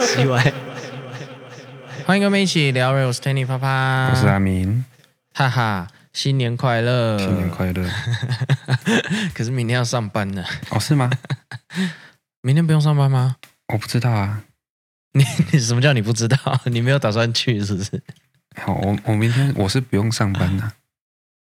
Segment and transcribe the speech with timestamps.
[0.00, 0.52] 奇怪。
[2.06, 4.84] 欢迎跟我们一起聊，我是 Tanny 啪啪，我是阿明，
[5.34, 7.88] 哈哈，新年快乐，新年快乐。
[9.34, 10.44] 可是明天要上班呢？
[10.70, 11.10] 哦，是吗？
[12.42, 13.36] 明天不用上班吗？
[13.72, 14.42] 我不知道啊。
[15.12, 16.38] 你你什么叫你不知道？
[16.66, 18.00] 你没有打算去是不是？
[18.60, 20.70] 好，我我明天我是不用上班的。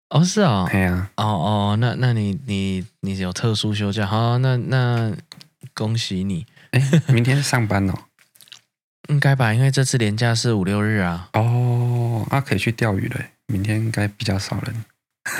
[0.09, 0.67] 哦，是哦。
[0.71, 1.11] 对啊。
[1.17, 4.07] 哦哦，那那你你你有特殊休假？
[4.07, 5.13] 好，那那
[5.75, 6.47] 恭喜你。
[6.71, 7.93] 哎，明天上班哦。
[9.09, 11.29] 应该吧，因为这次连假是五六日啊。
[11.33, 13.19] 哦，那可以去钓鱼了。
[13.47, 14.85] 明天应该比较少人。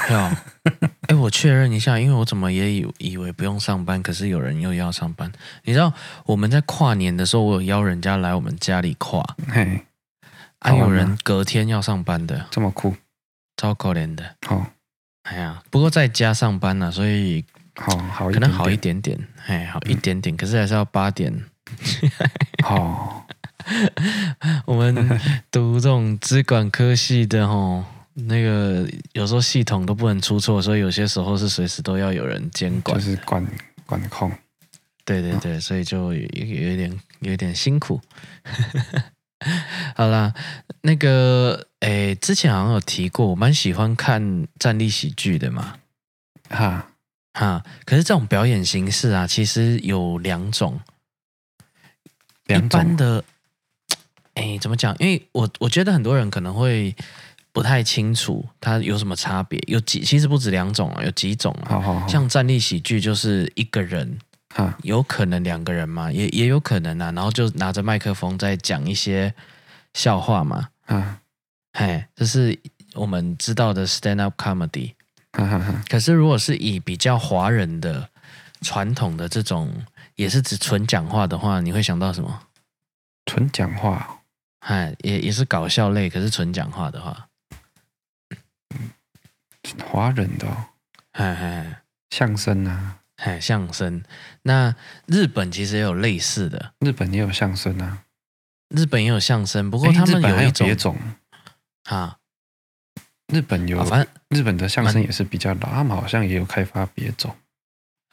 [0.09, 0.31] 有。
[1.07, 5.31] 哎，我确认一下，因为我怎么也以以为不用上班，可是有人又要上班。
[5.63, 5.93] 你知道
[6.25, 9.23] 我们在跨年的时候，我有邀人家来我们家里跨。
[9.47, 9.85] 嘿。
[10.61, 12.93] 还、啊、有人隔天要上班的，这么酷，
[13.55, 14.35] 超可怜的。
[14.49, 14.65] 哦，
[15.23, 19.17] 哎呀，不过在家上班呢、啊，所以好好可能好一点点，
[19.49, 21.33] 哎，好一点点，嗯、可是还是要八点。
[22.63, 23.27] 好，
[24.65, 24.95] 我们
[25.49, 27.83] 读这种资管科系的哦，
[28.13, 33.45] 那个有时候系统都不能出错，所以有些时候是随时都要有人监管，就是管
[33.85, 34.31] 管控。
[35.03, 37.99] 对对对，所以就有有一点有一点辛苦。
[39.95, 40.33] 好啦，
[40.81, 45.77] 那个诶，之前好像有提过，我蛮喜欢看站立喜剧的嘛，
[46.49, 46.88] 哈
[47.33, 47.63] 哈。
[47.85, 50.79] 可是这种表演形式啊，其实有两种，
[52.45, 53.23] 两种一般的，
[54.33, 54.95] 哎，怎么讲？
[54.99, 56.95] 因为我我觉得很多人可能会
[57.51, 61.69] 不太清楚它有什么差别，有几其实不止两种啊，有几种啊。
[61.69, 64.19] 好好好，像站立喜剧就是一个人。
[64.55, 69.31] 啊，有可能两个人嘛，也也有可能啊，然后就拿着麦克风在讲一些
[69.93, 71.21] 笑话嘛，啊，
[71.73, 72.57] 嘿，这是
[72.95, 74.93] 我们知道的 stand up comedy。
[75.89, 78.09] 可是如果是以比较华人的
[78.61, 82.47] 传统的这种，也是指纯讲话的话，你会想到什么？
[83.25, 84.21] 纯讲话，
[84.59, 87.27] 哎，也也是搞笑类，可是纯讲话的话，
[89.85, 90.65] 华人的、哦，
[91.13, 91.75] 嘿嘿，
[92.09, 92.97] 相声啊。
[93.19, 94.01] 哎，相声。
[94.43, 94.73] 那
[95.05, 98.05] 日本其实也有类似的，日本也有相声啊。
[98.69, 100.97] 日本也有相声，不过他们有一种，别种
[101.83, 102.18] 啊。
[103.31, 104.07] 日本有，反正
[104.37, 107.33] 日本的相声也是比较老，他们好像也有开发别种。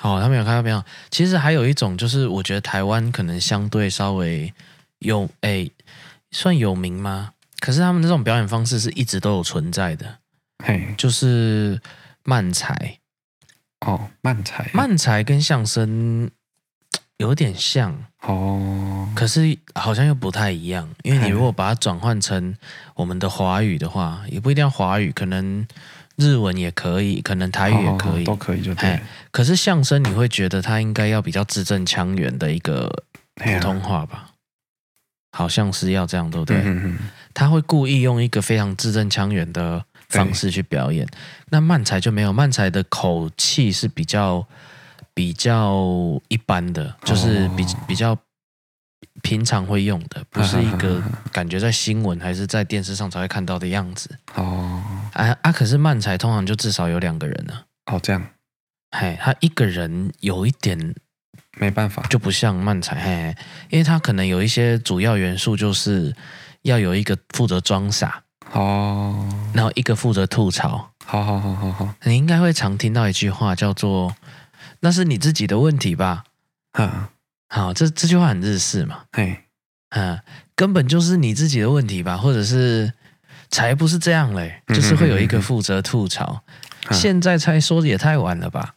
[0.03, 0.85] 哦，他们有开发别种。
[1.11, 4.53] 其实还有一种，就是我觉得台湾可能相对稍微
[4.99, 5.69] 有，哎，
[6.31, 7.33] 算有名吗？
[7.61, 10.19] 可是他们这种表演方式是一直都有存在的。
[10.65, 11.81] 嘿，就是
[12.25, 12.99] 慢才。
[13.87, 16.31] 哦，慢才，慢才跟相声
[17.19, 20.89] 有点像哦，可是好像又不太一样。
[21.03, 22.55] 因为你如果把它转换成
[22.95, 25.67] 我们的华语的话，也不一定要华语，可能
[26.17, 29.01] 日文也可以，可能台语也可以，哦、都可以就对。
[29.31, 32.91] 可是相声你会觉得它应该要比较字正腔圆的一个
[33.37, 34.31] 普通话吧？
[35.33, 36.57] 好像是要这样，对不对？
[36.59, 36.99] 嗯嗯，
[37.33, 39.85] 他会故意用一个非常字正腔圆的。
[40.09, 41.05] 方式去表演，
[41.51, 44.47] 那慢才就没有，慢才的口气是比较
[45.17, 45.75] 比较
[46.29, 48.15] 一般的，就是比比较
[49.23, 54.11] 平常会用的，不是一个感觉在新闻还是在电视上才会看到的样子。
[54.35, 54.83] 哦，
[55.15, 55.51] 啊啊！
[55.51, 57.55] 可是漫才通常就至少有两个人呢。
[57.87, 58.23] 哦，这样，
[58.91, 60.95] 嘿，他一个人有一点
[61.57, 63.35] 没办法，就不像漫才，嘿，
[63.71, 66.15] 因为他可能有一些主要元素，就是
[66.61, 68.23] 要有一个负责装傻。
[68.53, 74.15] 哦，然后一个负责吐槽，好好好好好，你应该会常听到一句话叫做
[74.87, 76.23] “那是你自己的问题吧”，
[76.79, 77.09] 嗯，
[77.49, 79.47] 好，这这句话很日式嘛，哎，
[79.89, 80.17] 嗯，
[80.55, 82.93] 根本就是你自己的问题吧，或者是
[83.51, 86.41] 才不是这样嘞，就是会有一个负责吐槽，
[86.93, 88.77] 现在才说也太晚了吧，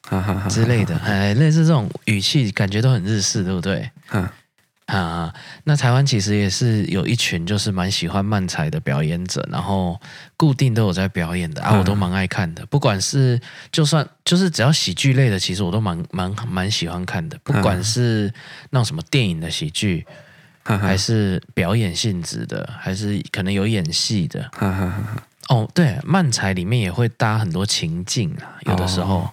[0.50, 3.92] 之类的，哎，类似这种语气，感觉都很日式，对不对？
[4.12, 4.28] 嗯。
[4.98, 5.32] 啊，
[5.66, 10.00] 那台湾其实也是有一群就是蛮喜欢漫才的表演者，然后
[10.36, 12.66] 固定都有在表演的啊，我都蛮爱看的。
[12.66, 13.40] 不管是
[13.72, 17.38] 就算就是只要喜剧类的，其实我都蛮蛮蛮喜欢看的。
[17.44, 18.34] 不管是
[18.72, 20.04] 那种什么电影的喜剧，
[20.63, 24.50] 还是表演性质的，还是可能有演戏的。
[25.50, 29.30] 哦，对，漫才里面也会搭很多情境啊，有的时候。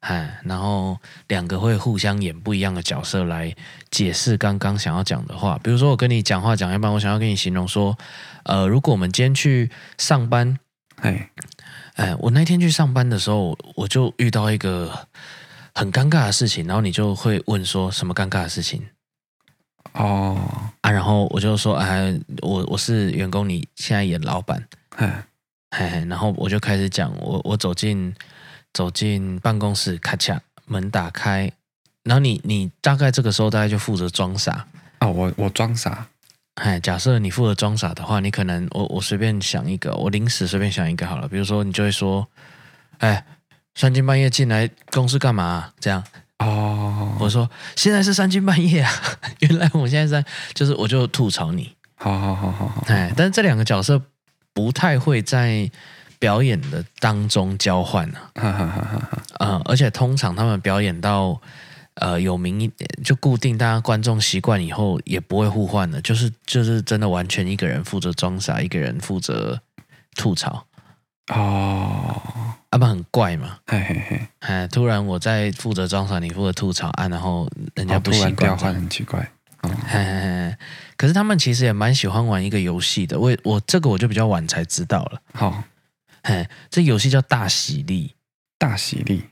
[0.00, 0.98] 哎，然后
[1.28, 3.54] 两个会互相演不一样的角色来
[3.90, 5.58] 解释刚刚想要讲的话。
[5.62, 7.98] 比如说，我跟你讲话讲一半，我想要跟你形容说，
[8.44, 10.58] 呃，如果我们今天去上班，
[11.02, 11.30] 哎，
[11.96, 15.06] 哎，我那天去上班的时候，我就遇到一个
[15.74, 18.82] 很尴尬的事情，然后你就会问说什么尴尬的事情？
[19.92, 20.38] 哦，
[20.80, 25.24] 啊，然后我就说，哎，我我是员工，你现在演老板，哎，
[25.68, 28.14] 哎，然后我就开始讲，我我走进。
[28.72, 31.52] 走进办公室，咔嚓，门打开，
[32.04, 34.66] 然后你你大概这个时候大概就负责装傻
[35.00, 36.06] 哦，我我装傻。
[36.54, 41.26] 哎，假设你负责装傻的话，你可能我我随便想一个，我临时随便想一个好了。
[41.26, 42.28] 比如说，你就会说，
[42.98, 43.24] 哎，
[43.74, 45.72] 三更半夜进来公司干嘛啊？
[45.80, 46.04] 这样
[46.38, 47.16] 哦。
[47.18, 48.92] 我说现在是三更半夜啊，
[49.40, 51.74] 原来我现在在，就是我就吐槽你。
[51.94, 52.84] 好好好好好。
[52.88, 54.02] 哎，但是这两个角色
[54.52, 55.70] 不太会在
[56.20, 58.18] 表演的当中交换呢。
[58.36, 59.22] 哈哈哈哈哈。
[59.40, 61.40] 嗯，而且通常他们表演到。
[61.94, 69.60] 呃，有名一点就固定，大家观众习惯以后也不会互换了，就是就是真的完全一个人负责装傻，一个人负责
[70.14, 70.64] 吐槽。
[71.30, 72.22] 哦，
[72.70, 73.58] 阿不很怪嘛？
[73.66, 79.20] 嘿嘿嘿，哎，突然我在负责装傻，你负责吐槽啊，然后人家不习惯，调换很奇怪。
[79.62, 80.56] 哦，嘿嘿嘿，
[80.96, 85.20] 可是他们其实也蛮喜欢玩一个游戏的，我我这个我就比较晚才知道了。
[85.34, 85.62] 好，
[86.22, 88.14] 嘿，这游戏叫大喜力，
[88.58, 89.24] 大喜力。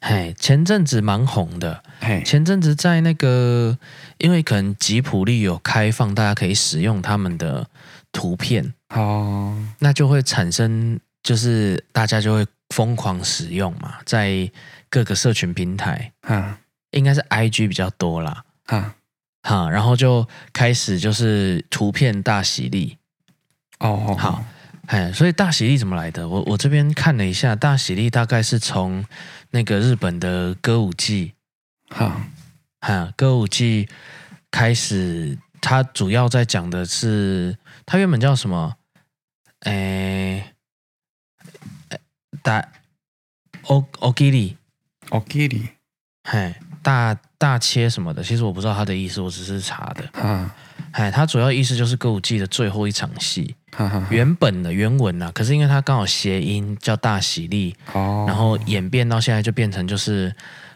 [0.00, 1.82] 嘿，前阵子蛮红的。
[2.00, 3.78] 嘿，前阵子在那个，
[4.18, 7.66] 因为可能吉普力有开放，大家可以使用他们的
[8.12, 14.50] 图片哦，那就会产生，就是大家就会疯狂使用嘛，在
[14.90, 16.58] 各个社群平台，啊，
[16.90, 18.96] 应该是 IG 比较多啦，啊，
[19.42, 22.98] 好，然后就开始就是图片大喜利，
[23.78, 24.44] 哦哦，好。
[24.86, 26.28] 哎，所以大喜力怎么来的？
[26.28, 29.04] 我我这边看了一下，大喜力大概是从
[29.50, 31.32] 那个日本的歌舞伎，
[31.88, 32.20] 哈，
[32.80, 33.88] 哈，歌舞伎
[34.50, 38.76] 开始，它主要在讲的是，它原本叫什么？
[39.60, 40.52] 哎，
[42.42, 42.68] 大
[43.62, 44.58] 欧欧吉利，
[45.08, 45.68] 欧吉利，
[46.24, 50.06] 嘿，大大切什么的，其实我不知道它的意思，我只是查的。
[50.12, 50.54] 哈，
[50.92, 53.56] 哎，它主要意思就是歌舞伎的最后一场戏。
[54.10, 60.34] 原本的原文啊，可是因为它刚好谐音叫大喜利，哦，然后演变到现在就变成就是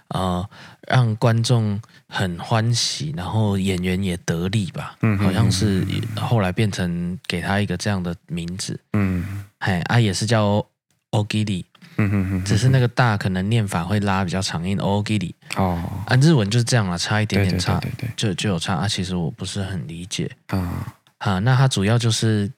[0.09, 0.45] 呃
[0.87, 5.87] 让观众很欢喜，然后演员也得利吧，嗯，好像是
[6.17, 10.65] 后来变成给他一个这样的名字，嗯，哎啊也是叫
[11.11, 11.65] 欧吉利，
[11.97, 20.31] 嗯哼哼，只是那个大可能念法会拉比较长音，欧吉利，哦，啊日文就是这样了，差一点点差，对对对，就就有差啊，其实我不是很理解。
[20.49, 22.51] 啊，啊，那它主要就是。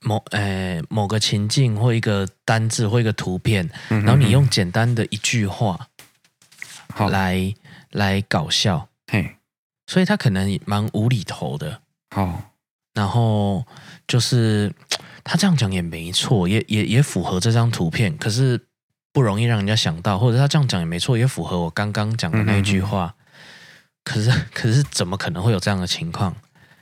[0.00, 5.88] 某诶、欸，某个情境或一个单字或一个图片，然后你用简单的一句话
[6.96, 9.36] 来好来搞笑，嘿，
[9.86, 11.80] 所以他可能蛮无厘头的。
[12.14, 12.52] 好，
[12.94, 13.66] 然后
[14.06, 14.72] 就是
[15.22, 18.60] 他这样讲也没错，也也也符合这张图片，可是
[19.12, 23.14] 不容易让人家想到，或者他这样讲也没错，也符合我刚刚讲的那一句话。
[23.18, 23.24] 嗯、
[24.04, 26.34] 可是可是怎么可能会有这样的情况？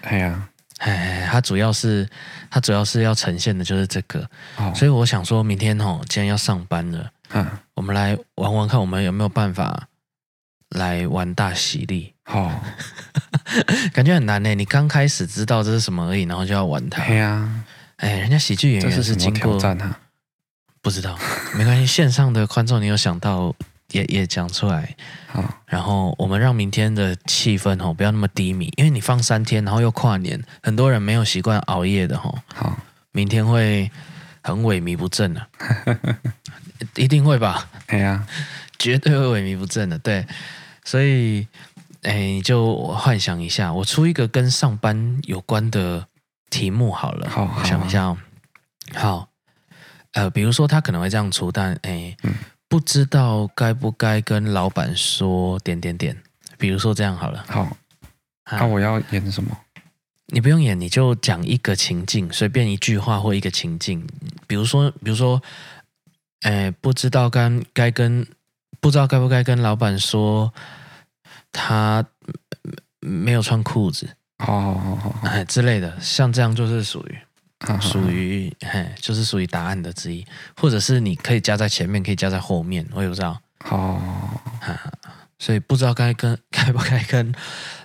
[0.03, 0.49] 哎呀。
[0.79, 2.09] 哎，它主要是，
[2.51, 9.89] 它主要是要呈现的就是这个，哦、所以我想说明天哦，既然要上班了，嗯，我们来玩玩看，我们有没有办法
[10.71, 12.13] 来玩大喜力？
[12.25, 12.61] 好、哦，
[13.95, 14.55] 感觉很难呢。
[14.55, 17.05] 你刚开始知道这是什么而已，然后就要玩它。
[17.07, 17.65] 对啊，
[17.97, 20.01] 哎，人家喜剧演员是经过挑战啊，
[20.83, 21.19] 不知道，
[21.55, 21.87] 没关系。
[21.87, 23.55] 线上的观众，你有想到？
[23.91, 24.97] 也也讲出来，
[25.29, 32.79] 好，然后我们让明天的气氛哦不要那么低迷，因为你放三天，然后又跨年，很多人没有习惯熬夜的哈，好，
[33.13, 33.91] 明天会
[34.43, 35.47] 很萎靡不振的，
[36.97, 37.69] 一定会吧？
[37.87, 38.27] 对呀，
[38.79, 40.27] 绝对会萎靡不振的，对，
[40.85, 41.47] 所以
[42.03, 46.09] 哎，你就幻想一下，我出一个跟上班有关的
[46.51, 48.19] 题目好了，好，好，想一下哦，
[48.95, 49.29] 好，
[50.15, 52.17] 呃，比如说他可能会这样出，但哎。
[52.23, 52.35] 嗯
[52.75, 56.21] 不知道该不该跟老板说点点点，
[56.59, 57.45] 比如说这样好了。
[57.47, 57.77] 好，
[58.51, 59.57] 那、啊、我要演什么？
[60.27, 64.05] 你不用演，你就讲一个情境，随便一句话或一个情境。
[64.49, 65.41] 比如说，比如说，
[66.41, 68.27] 哎，不知道该该跟
[68.81, 70.53] 不知道该不该跟老板说
[71.53, 72.05] 他
[72.99, 77.19] 没有穿裤子，好好好好，哎之类的，像这样就是属于。
[77.81, 83.41] 属于嘿，就是属于答案的之一，或者是你可以加在前面，可以加在后面，我也不知道。
[83.65, 84.01] 好，
[85.39, 87.35] 所以不知道该跟 该不该跟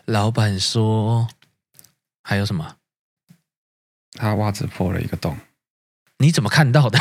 [0.05, 1.27] 老板说。
[2.21, 2.75] 还有什么？
[4.13, 5.37] 他袜子破了一个洞，
[6.19, 6.99] 你怎么看到的？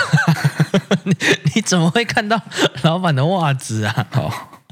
[1.05, 1.15] 你
[1.55, 2.41] 你怎么会看到
[2.83, 4.07] 老板的袜子啊？
[4.11, 4.63] 好，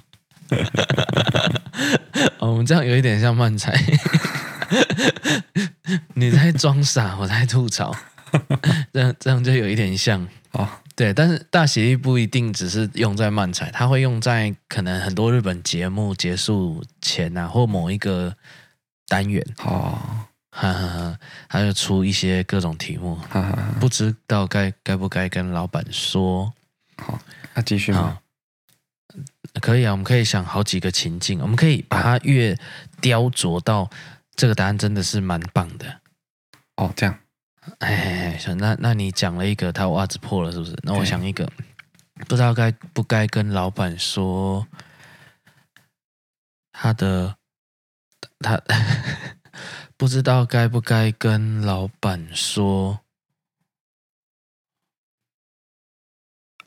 [2.38, 3.72] 哦，我们这样有一点像漫才。
[6.14, 7.94] 你在装傻，我在吐槽，
[8.92, 10.68] 这样这样就有一点像哦。
[10.94, 18.34] 对，但是大喜利不一定只是用在漫才，它会用在可能很多日本节目结束前啊，或某一个
[19.06, 19.98] 单元哦。
[20.58, 21.18] 哈哈哈，
[21.50, 26.50] 他就出一些各种题目，哈哈哈，不知道该该不该跟老板说。
[26.96, 27.20] 好，
[27.52, 28.18] 那继续吗？
[29.60, 32.56] 可以啊，我们可以想好几个情境，我们可以把它越
[33.02, 33.90] 雕琢到
[34.36, 36.00] 这个答案真的是蛮棒的。
[36.76, 37.18] 哦，这样，
[37.78, 40.76] 哎，那那你讲了一个他袜子破了，是不是？
[40.82, 41.50] 那我想一个，
[42.28, 44.68] 不知道该不该跟老板说
[46.72, 47.36] 他的
[48.40, 48.60] 他
[49.96, 53.00] 不知道该不该跟老板说。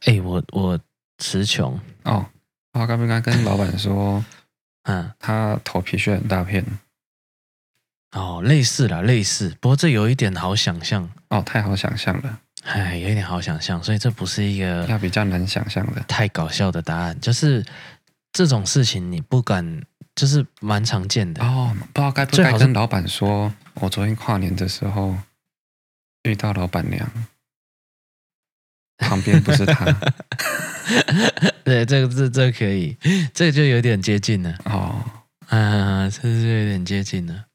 [0.06, 0.80] 哎，我我
[1.18, 2.26] 词穷哦，
[2.72, 4.24] 我该不该跟老板说？
[4.84, 6.66] 嗯，他头皮屑很大片。
[8.12, 17.64] 哦，类似啦，类似，不过这有一点好想象哦，太好想象了，哎，有一点好想象，所以这不是一个要比较难想象的，太搞笑的答案，就是
[18.34, 19.84] 这种事情你不敢，
[20.16, 25.16] 就是蛮常见的哦，不知道该不该跟老板说，我昨天跨年的时候
[26.24, 27.08] 遇到老板娘，
[28.98, 29.86] 旁边不是他，
[31.64, 32.98] 对，这个这这可以，
[33.36, 35.06] 这个就有点接近了哦，
[35.50, 37.46] 嗯，这就有点接近了。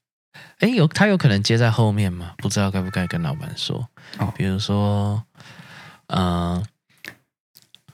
[0.61, 2.35] 哎，有他有可能接在后面吗？
[2.39, 3.89] 不知道该不该跟老板说。
[4.19, 5.23] 哦，比如说，
[6.07, 6.63] 嗯、呃，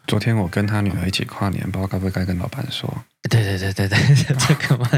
[0.07, 3.05] 昨天我跟他女儿一起跨年，不知道该不该跟老板说。
[3.29, 4.91] 对对对对对，这个嘛，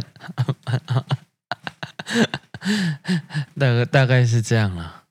[3.59, 5.05] 大概大概是这样了。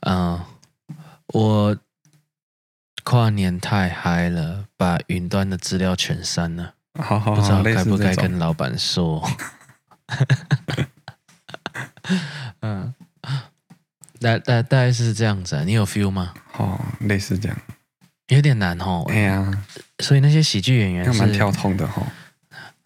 [0.00, 0.46] 嗯、呃，
[1.28, 1.76] 我
[3.04, 6.74] 跨年太嗨了，把云端的资料全删了。
[6.98, 9.28] 好好好，不知道该不该跟老板说。
[12.62, 12.92] 嗯，
[14.20, 16.34] 大大大概是这样子啊，你有 feel 吗？
[16.58, 17.58] 哦，类似这样，
[18.28, 19.04] 有点难哦。
[19.08, 19.64] 哎呀，
[20.00, 22.06] 所以那些喜剧演员是蛮跳痛的哈、哦。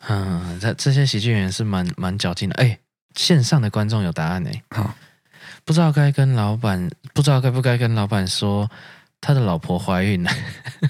[0.08, 2.54] 嗯，这这些喜剧演员是蛮蛮矫情的。
[2.56, 2.78] 哎，
[3.16, 4.50] 线上的观众有答案呢。
[4.70, 4.94] 好，
[5.64, 8.70] 不知道该跟老板，不知道该不该跟老板说
[9.20, 10.30] 他的老婆怀孕了。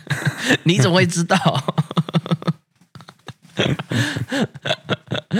[0.64, 1.37] 你怎么会知道？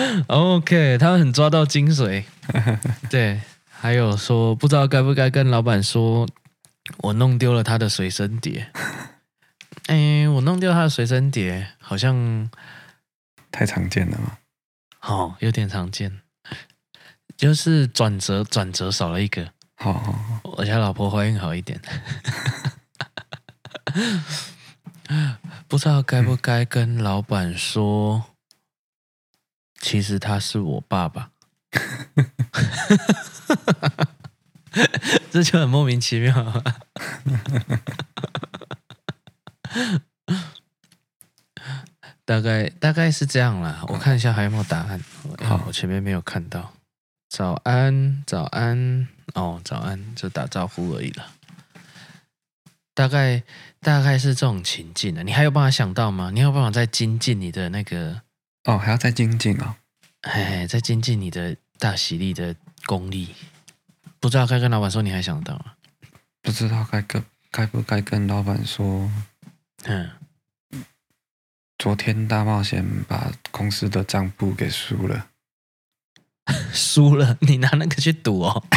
[0.29, 2.25] OK，他们很抓到精髓。
[3.11, 6.29] 对，还有说不知道该不该跟老板说，
[6.99, 8.71] 我弄丢了他的随身碟。
[9.87, 12.51] 哎，我弄丢他的随身碟，好像
[13.51, 14.39] 太常见了吗？
[15.03, 16.21] 哦，有点常见，
[17.37, 19.51] 就是转折转折少了一个。
[19.77, 21.81] 好好好，我家老婆怀孕好一点。
[25.69, 28.25] 不知道该不该跟老板说，
[29.87, 31.31] 其实他是我爸爸。
[35.31, 36.65] 这就很莫名其妙。
[42.25, 45.01] 大概大概是这样啦，我看一下还有没有答案。
[45.45, 46.73] 好，我前面没有看到。
[47.29, 51.31] 早安，早安，哦，早安，就打招呼而已了。
[52.93, 53.45] 大概
[53.81, 56.33] 大概是这种情境的，你还有办法想到吗？
[56.35, 58.23] 你有办法再精进你的那个？
[58.67, 59.77] 哦，还要再精进哦。
[60.23, 62.55] 哎，再精进你的大喜力的
[62.85, 63.35] 功力。
[64.19, 65.73] 不知道该跟老板说，你还想到吗？
[66.43, 69.11] 不知道该跟该不该跟老板说。
[69.85, 70.11] 嗯，
[71.79, 75.29] 昨天大冒险把公司的账簿给输了。
[76.73, 77.37] 输了？
[77.41, 78.65] 你拿那个去赌哦？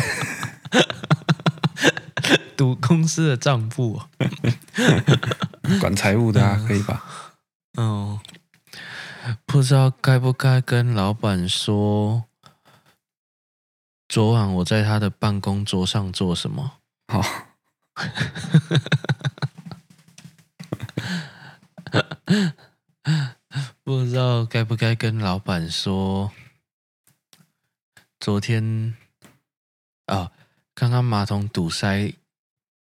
[2.55, 4.01] 赌公司的账簿，
[5.79, 7.03] 管财务的啊，可以吧？
[7.77, 8.19] 嗯，
[9.45, 12.25] 不知道该不该跟老板说，
[14.07, 16.79] 昨晚我在他的办公桌上做什么？
[17.07, 17.21] 好，
[23.83, 26.31] 不知道该不该跟老板说，
[28.19, 28.95] 昨天
[30.05, 30.31] 啊，
[30.73, 32.13] 刚刚马桶堵塞。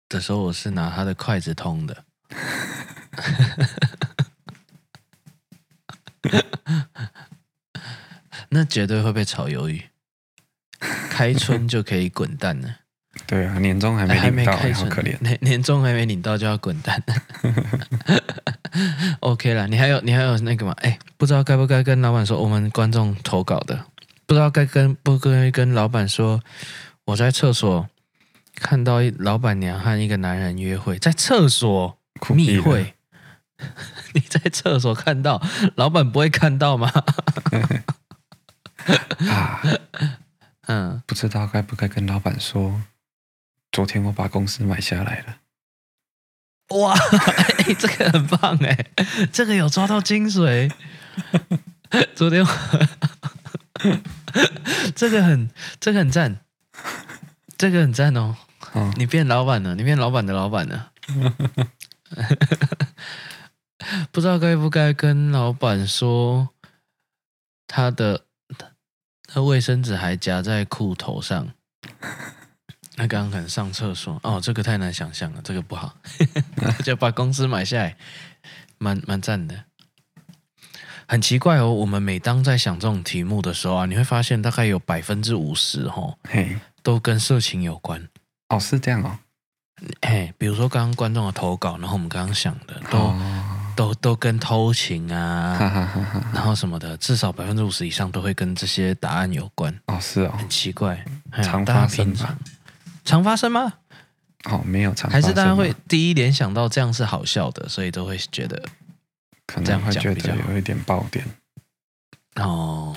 [0.09, 2.05] 的时候我是拿他的筷子通的，
[8.49, 9.83] 那绝对会被炒鱿鱼。
[11.09, 12.75] 开春就可以滚蛋了，
[13.25, 15.17] 对啊，年终还没领到，好可怜。
[15.21, 17.01] 年年终还没领到就要滚蛋。
[19.21, 20.73] OK 了，你还有你还有那个吗？
[20.81, 23.85] 哎，不知道该不该跟老板说，我们观众投稿的，
[24.25, 26.41] 不知道该跟不该跟老板说，
[27.05, 27.87] 我在厕所。
[28.55, 31.97] 看到一老板娘和一个男人约会，在厕所
[32.29, 32.93] 密会。
[34.13, 35.41] 你在厕所看到，
[35.75, 36.91] 老板不会看到吗？
[39.29, 39.61] 啊，
[40.67, 42.81] 嗯，不知道该不该跟老板说，
[43.71, 45.37] 昨天我把公司买下来了。
[46.77, 48.85] 哇，欸、这个很棒哎，
[49.31, 50.71] 这个有抓到精髓。
[52.15, 52.49] 昨天我，
[54.95, 56.39] 这个很，这个很赞。
[57.55, 58.35] 这个很赞哦，
[58.97, 60.91] 你变老板了，你变老板的老板了。
[64.11, 66.49] 不知道该不该跟老板说
[67.67, 68.25] 他的
[69.27, 71.49] 他卫生纸还夹在裤头上。
[72.95, 75.95] 他刚刚可能上厕所哦，这个太难想象了，这个不好，
[76.85, 77.97] 就把公司买下来，
[78.77, 79.63] 蛮蛮赞的。
[81.07, 88.07] 很奇怪哦，我们每当在想这种题目的时候啊，你会发现大概有百分之五十哦，嘿，都跟色情有关。
[88.49, 89.17] 哦，是这样哦。
[90.03, 99.73] 嘿，比如说刚刚观众的投稿，然后我们刚刚想的都、哦、都都跟偷情啊，哈哈哈哈然后什么的，至少百分之五十以上都会跟这些答案有关。
[99.87, 101.03] 哦，是哦，很奇怪，
[101.43, 102.37] 常发生常，
[103.03, 103.73] 常发生吗？
[104.45, 108.61] 哦，没有常发生，还是大家会第一联想到这样是好笑的，所以都会觉得
[109.47, 111.25] 可能会觉得有一点爆点。
[112.35, 112.95] 哦。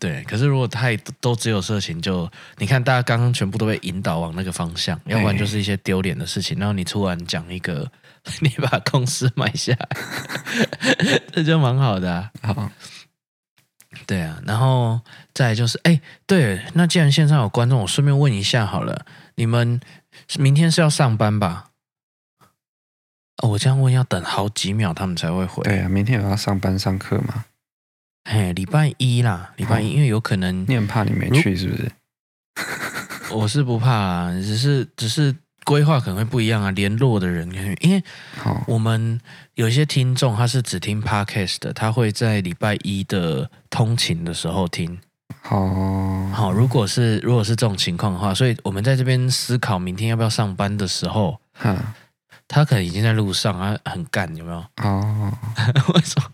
[0.00, 6.58] 对，可是如果太都只有色情，就你看大家刚刚全部都被引导往那个方向，要不然就是一些丢脸的事情。
[6.58, 7.90] 然后你突然讲一个，
[8.40, 12.30] 你把公司买下来， 这就蛮好的啊。
[12.42, 12.70] 好，
[14.06, 15.00] 对啊，然后
[15.34, 19.04] 再就是，哎，对，那既然线上有观众，我顺便问一下好了，
[19.34, 19.78] 你们
[20.38, 21.70] 明天是要上班吧？
[23.42, 25.62] 哦，我这样问要等好几秒，他们才会回。
[25.64, 27.44] 对啊，明天有要上班上课吗？
[28.24, 31.92] 嘿，礼拜一啦，礼拜一，因为有可能你很怕你没去，是不是？
[33.34, 35.34] 我是不怕啊，只是只是
[35.64, 36.70] 规划可能会不一样啊。
[36.70, 38.02] 联络的人，因为
[38.66, 39.20] 我们
[39.54, 44.98] 有一些听众他是只听 podcast 的，他会在礼拜一的通勤的时候听。
[45.50, 51.40] 哦，好，如果是如果是这种情况的话，所以我们在这边思考明天要不要上班的时候，
[52.46, 54.64] 他可能已经在路上啊，很干，有没有？
[54.82, 55.32] 哦，
[55.94, 56.30] 为什么？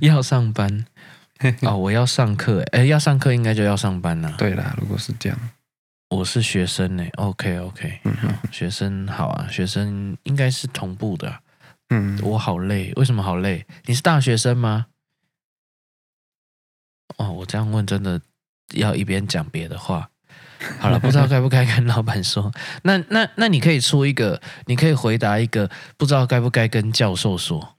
[0.00, 0.84] 要上班
[1.62, 4.34] 哦，我要上课哎，要上课应该就要上班了。
[4.38, 5.38] 对啦，如果是这样，
[6.10, 7.04] 我是学生呢。
[7.16, 11.40] OK OK，嗯哼，学生好啊，学生应该是同步的。
[11.90, 13.66] 嗯，我好累，为什么好累？
[13.84, 14.86] 你是大学生吗？
[17.16, 18.20] 哦，我这样问真的
[18.74, 20.10] 要一边讲别的话。
[20.80, 22.52] 好了，不知道 该不该跟老板说。
[22.82, 27.76] 那那那你可以出一个，你可以回答一个，不知道该不该跟教授说。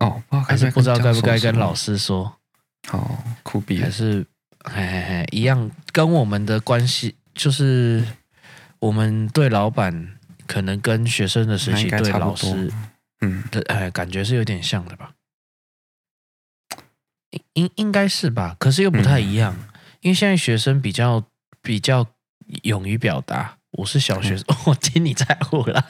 [0.00, 2.38] 哦，还是不知道该不该跟老师说。
[2.92, 4.26] 哦，酷毙还是
[4.68, 8.04] 嘿嘿嘿，一样，跟我们的关系就是，
[8.80, 12.72] 我们对老板可能跟学生的时期对老师，
[13.20, 15.12] 嗯的哎，感觉是有点像的吧？
[17.30, 18.56] 应应应该是吧？
[18.58, 19.68] 可是又不太一样，嗯、
[20.00, 21.24] 因为现在学生比较
[21.62, 22.06] 比较
[22.62, 23.58] 勇于表达。
[23.72, 25.84] 我是小学生，嗯、 我听你在胡乱。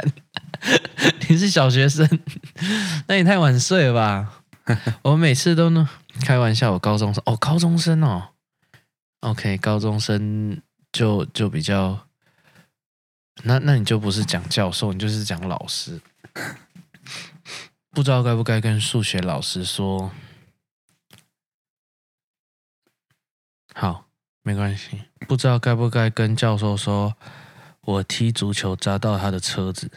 [1.28, 2.08] 你是小学生，
[3.06, 4.42] 那你太晚睡了吧？
[5.02, 5.88] 我每次都呢
[6.22, 8.30] 开玩笑，我高中生哦，高中生哦
[9.20, 10.60] ，OK，高中生
[10.92, 12.06] 就就比较，
[13.42, 16.00] 那那你就不是讲教授，你就是讲老师，
[17.90, 20.10] 不知道该不该跟数学老师说，
[23.74, 24.06] 好，
[24.42, 27.14] 没关系，不知道该不该跟教授说。
[27.82, 29.88] 我踢足球砸到他的车子，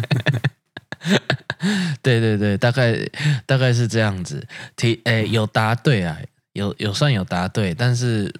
[2.00, 2.96] 对对对，大概
[3.44, 4.48] 大概是这样子。
[4.74, 6.16] 踢诶，有答对啊，
[6.52, 8.32] 有有算有答对，但是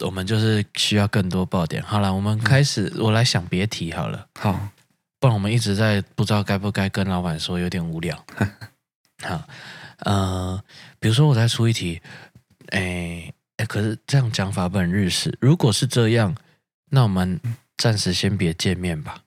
[0.00, 1.82] 我们就是需要更多爆点。
[1.82, 4.26] 好了，我们开始，我来想别题好了。
[4.38, 4.68] 好，
[5.18, 8.24] 不然我们一直在不知道该不该跟老板说，有点无聊。
[9.22, 9.48] 好，
[9.98, 10.62] 呃，
[10.98, 12.00] 比如说我再出一题，
[12.68, 15.36] 诶诶，可是这样讲法不很日式。
[15.40, 16.34] 如果是这样。
[16.90, 17.40] 那我们
[17.76, 19.18] 暂时先别见面吧。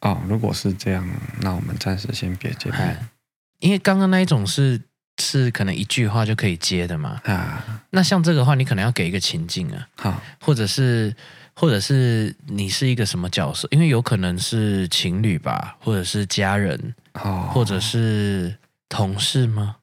[0.00, 1.06] 哦，如果是这样，
[1.42, 3.10] 那我们暂时先别见面。
[3.58, 4.80] 因为刚刚那一种是
[5.18, 7.20] 是可能一句话就可以接的嘛。
[7.24, 9.88] 啊，那像这个话，你可能要给一个情境啊。
[9.96, 11.14] 好，或者是
[11.54, 13.66] 或者是你是一个什么角色？
[13.70, 18.56] 因为有可能是情侣吧，或者是家人，哦，或者是
[18.88, 19.76] 同事吗？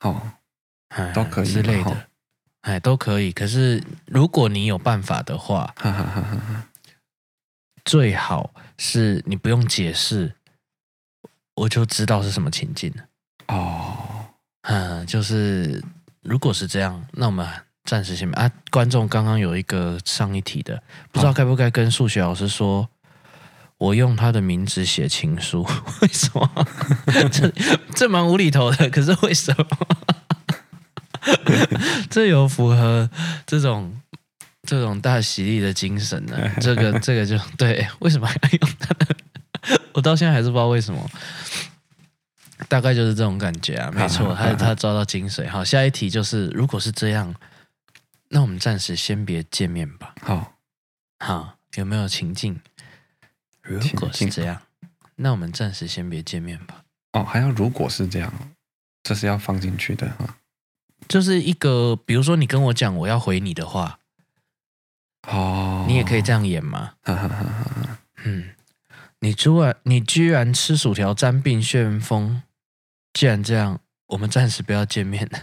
[0.00, 0.32] 哦，
[0.88, 2.08] 哎都可以之类的。
[2.62, 3.32] 哎，都可以。
[3.32, 5.74] 可是如果你有办法的话，
[7.84, 10.34] 最好是你不用解释，
[11.54, 13.04] 我就知道是什么情境了。
[13.48, 13.79] 哦，
[14.62, 15.82] 嗯，就是
[16.22, 17.46] 如果是这样，那我们
[17.84, 18.50] 暂时先啊。
[18.70, 22.88] 观众刚刚有一个上一题的，不知道该不该跟数学老师说，
[23.78, 25.66] 我用他的名字写情书，
[26.02, 26.66] 为什么？
[27.32, 27.52] 这
[27.94, 29.66] 这蛮无厘头的，可是为什么？
[32.08, 33.08] 这有符合
[33.46, 34.00] 这种
[34.62, 36.36] 这种大喜力的精神呢？
[36.60, 38.70] 这个这个就对，为什么要用？
[39.94, 41.10] 我到现在还是不知道为什么。
[42.68, 45.48] 大概就是这种感觉啊，没错，他他抓到精髓。
[45.48, 47.34] 好，下一题就是，如果是这样，
[48.28, 50.14] 那我们暂时先别见面吧。
[50.22, 50.54] 好，
[51.18, 52.60] 好，有没有情境？
[53.62, 54.62] 如果是这样，
[55.16, 56.84] 那我们暂时先别见面吧。
[57.12, 58.32] 哦，还要如果是这样，
[59.02, 60.36] 这是要放进去的哈。
[61.08, 63.98] 就是一个，比如说你跟我讲我要回你的话，
[65.26, 66.92] 哦，你也可以这样演嘛。
[68.22, 68.50] 嗯，
[69.20, 72.42] 你居然你居然吃薯条沾病旋风，
[73.12, 75.28] 既然这样，我们暂时不要见面。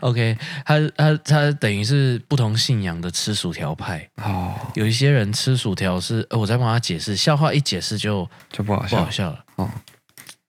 [0.00, 4.10] OK，他他他等于是不同信仰的吃薯条派。
[4.16, 9.44] 哦，有一些人吃薯条是，呃，我在帮他解释，笑话一解释就就不好笑，不好笑了。
[9.54, 9.70] 哦，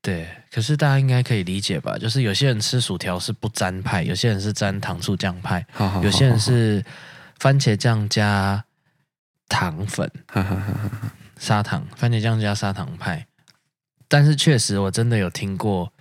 [0.02, 2.00] 对，可是大家应该可以理解吧？
[2.00, 6.84] 就是有些人吃薯条是不沾派，有些人是沾糖醋酱派，好好好好，有些人是
[7.38, 8.66] 番茄酱加
[9.48, 10.12] 糖粉，
[11.38, 13.28] 砂糖，番茄酱加砂糖派。
[14.12, 15.92] 但是确实，我真的有听过。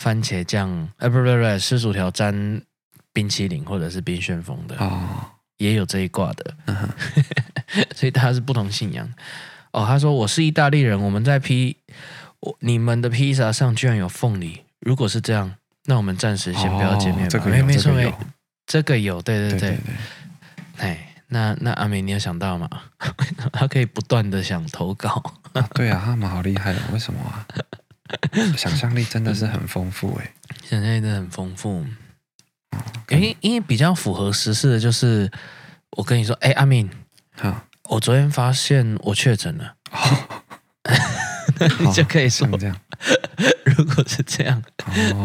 [0.00, 2.62] 番茄酱，哎，不不不，吃薯条沾
[3.12, 6.88] 冰淇淋或者是冰旋风的，哦，也有这一挂的，嗯、
[7.96, 9.12] 所以他是不同信仰。
[9.72, 11.76] 哦，他说我是意大利人，我们在披
[12.38, 15.52] 我你们的披萨上居然有凤梨，如果是这样，
[15.86, 17.28] 那我们暂时先不要见面吧。
[17.28, 18.14] 这个没没错，这个、没
[18.68, 19.94] 这个有，对对对，对对对
[20.76, 22.68] 哎，那那阿美，你有想到吗？
[23.52, 27.46] 他可以不断的想投稿，啊对啊，他们好厉害的，为什么啊？
[28.56, 30.32] 想象力真的是很丰富哎，
[30.64, 31.84] 想象力真的很丰富。
[33.10, 35.30] 因为因为比较符合实事的就是，
[35.96, 36.88] 我跟你说，哎，阿敏，
[37.36, 39.74] 好，我昨天发现我确诊了，
[41.80, 42.80] 你就可以说这样。
[43.64, 44.62] 如果是这样，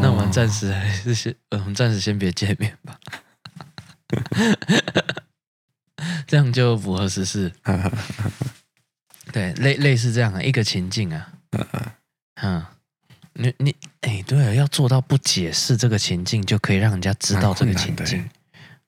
[0.02, 2.98] 那我们暂时还是先，我们暂时先别见面吧。
[6.28, 7.52] 这样就符合时事。
[9.32, 11.34] 对，类类似这样的一个情境啊。
[12.42, 12.64] 嗯，
[13.34, 18.30] 你你哎，对了，要做到不解释这个情境，就可以让人家知道这个情境，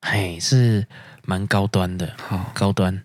[0.01, 0.85] 嘿，是
[1.23, 3.03] 蛮高端的，好高端，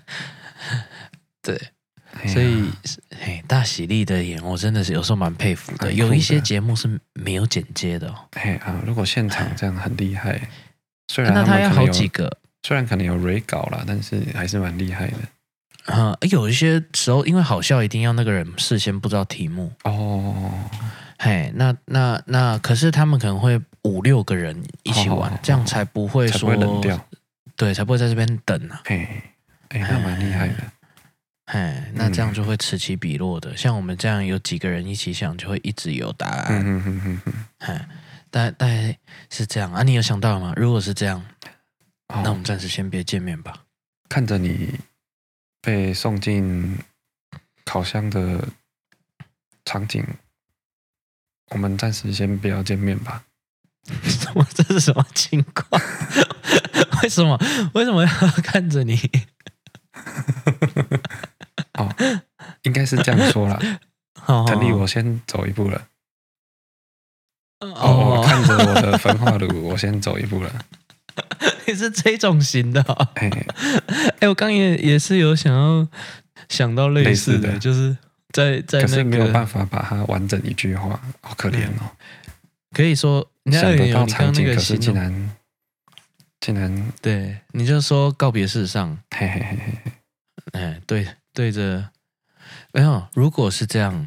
[1.42, 1.60] 对，
[2.28, 2.70] 所以
[3.18, 5.86] 嘿，大喜力的演，我真的是有时候蛮佩服的。
[5.86, 10.48] 的有一些节目是没有剪接的，哦，嘿啊，如果现场这样很厉害，
[11.08, 15.16] 虽然他那他要好几个，虽然可能有 re 稿啦，但是还是蛮厉害的。
[15.86, 20.52] 嗯，有一些时候，因为好笑，一定要那个人事先不知道题目哦。
[21.18, 26.98] 嘿，那那那，可是他们可能会五六个人一起玩，哦、这样才不会说会冷掉，
[27.56, 28.82] 对，才不会在这边等啊。
[28.84, 29.08] 嘿，
[29.68, 30.54] 哎，那蛮厉害的。
[31.46, 33.50] 嘿，那这样就会此起彼落的。
[33.50, 36.60] 嗯、像我们这样有几个人一起想，就会一直有答案。
[36.64, 37.32] 嗯嗯嗯嗯。
[37.58, 37.74] 嘿，
[38.30, 38.96] 大大概
[39.30, 39.82] 是这样啊？
[39.82, 40.52] 你有想到吗？
[40.56, 41.22] 如果是这样，
[42.12, 43.64] 哦、那我们暂时先别见面吧。
[44.08, 44.78] 看着你。
[45.62, 46.78] 被送进
[47.66, 48.48] 烤箱的
[49.66, 50.02] 场景，
[51.50, 53.22] 我们暂时先不要见面吧。
[54.04, 54.42] 什么？
[54.54, 55.82] 这是什么情况？
[57.02, 57.38] 为什么？
[57.74, 58.08] 为什么要
[58.42, 58.98] 看着你？
[61.76, 61.94] 哦，
[62.62, 63.60] 应该是这样说啦。
[64.26, 65.88] 等你，我先走一步了。
[67.58, 70.64] 哦，我看着我的焚化炉，我先走一步了。
[71.80, 73.30] 你是这种型的、哦，哎、
[74.20, 75.88] 欸， 我刚也也是有想要
[76.48, 77.58] 想到类似的，似的。
[77.58, 77.96] 就是
[78.32, 81.90] 在在那个，可是没有办法把它完整一句话，好可怜哦。
[82.72, 85.30] 可以说，你想得到场景，那个可是竟然
[86.38, 86.92] 竟然。
[87.00, 89.78] 对，你就说告别式上，嘿嘿嘿嘿，
[90.52, 91.88] 哎，对对着，
[92.72, 94.06] 没有，如果是这样，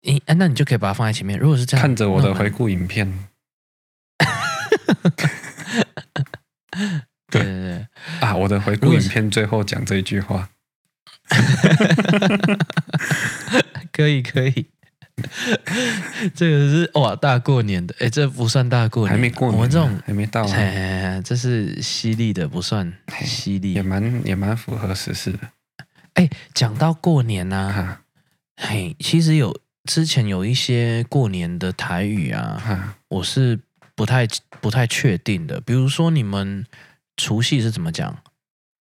[0.00, 1.38] 你哎，那你就可以把它放在前面。
[1.38, 3.26] 如果是这样，看着我的回顾影片。
[7.30, 7.42] 对。
[7.42, 7.86] 对对
[8.20, 8.34] 啊！
[8.34, 10.50] 我的回顾影片最后讲这一句话，
[13.92, 14.66] 可 以可以，
[16.34, 22.92] 这个是哇大过年的，哎，这不算大过年，还没过年，我们这种还没到啊，这是犀利的，不算
[23.24, 25.38] 犀利，也蛮也蛮符合时事的。
[26.14, 27.98] 哎，讲到过年呐，
[28.56, 33.60] 嘿，其实有之前有一些过年的台语啊，我是
[34.00, 34.26] 不太
[34.62, 36.64] 不太确定的，比如说你们。
[37.16, 38.22] 除夕是怎么讲？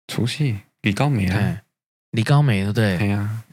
[0.07, 1.61] 除夕李高梅啊，
[2.09, 2.97] 李高梅对不对？
[2.97, 3.43] 对呀、啊，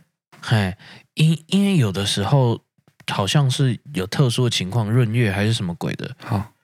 [0.40, 0.74] 嘿，
[1.12, 2.64] 因因为有的时候
[3.12, 6.54] 好像是有特殊的情况，闰月还是什么鬼的，好，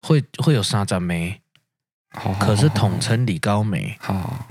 [0.00, 1.42] 会会有三十梅，
[2.12, 4.48] 好，可是统称李高梅，好，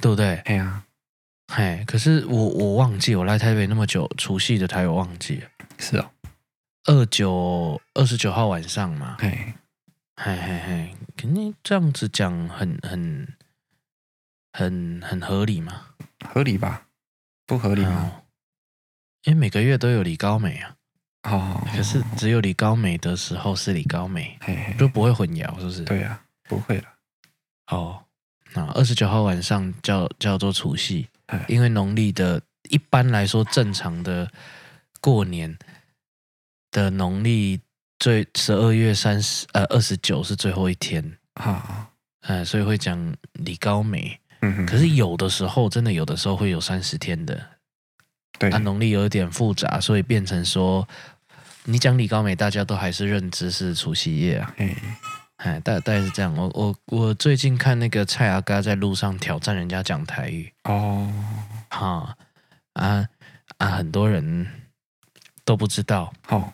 [0.00, 0.40] 对不对？
[0.46, 0.84] 对呀，
[1.52, 6.10] 嘿，可是我我忘记我来台北那么久，除夕的台语忘记了，是哦，
[6.84, 9.54] 二九二十九号晚上嘛，嘿。
[10.16, 13.26] 嘿嘿嘿，肯定这样子讲很很
[14.52, 15.86] 很很合理嘛？
[16.28, 16.86] 合理吧？
[17.46, 18.12] 不合理吗？
[18.14, 18.22] 哦、
[19.24, 20.76] 因为每个月都有李高美啊。
[21.24, 21.66] 哦。
[21.74, 25.84] 可是只有李高美的时候是李高美，嘿嘿就不会混淆，是不是？
[25.84, 26.84] 对呀、啊，不会了。
[27.68, 28.04] 哦，
[28.52, 31.08] 那二十九号晚上叫叫做除夕，
[31.48, 34.30] 因为农历的一般来说正常的
[35.00, 35.58] 过年
[36.72, 37.60] 的农历
[38.00, 41.16] 最十二月三十呃二十九是最后一天。
[41.34, 41.88] 啊，
[42.22, 44.18] 呃，所以会讲李高梅。
[44.40, 47.40] 嗯哼，可是有的时候真的有的时候会有三十天的，
[48.40, 50.86] 对，啊，农历有点复杂，所以变成说
[51.62, 54.52] 你讲李高梅，大家都还是认知是除夕夜啊。
[54.56, 54.76] 哎，
[55.36, 56.34] 哎，大大概是这样。
[56.34, 60.52] 我我我最近看那个蔡阿嘎在路上挑战人家讲台语。
[60.64, 61.08] 哦，
[61.70, 62.16] 哈
[62.72, 63.08] 啊
[63.58, 64.46] 啊，很多人
[65.44, 66.52] 都不知道，好，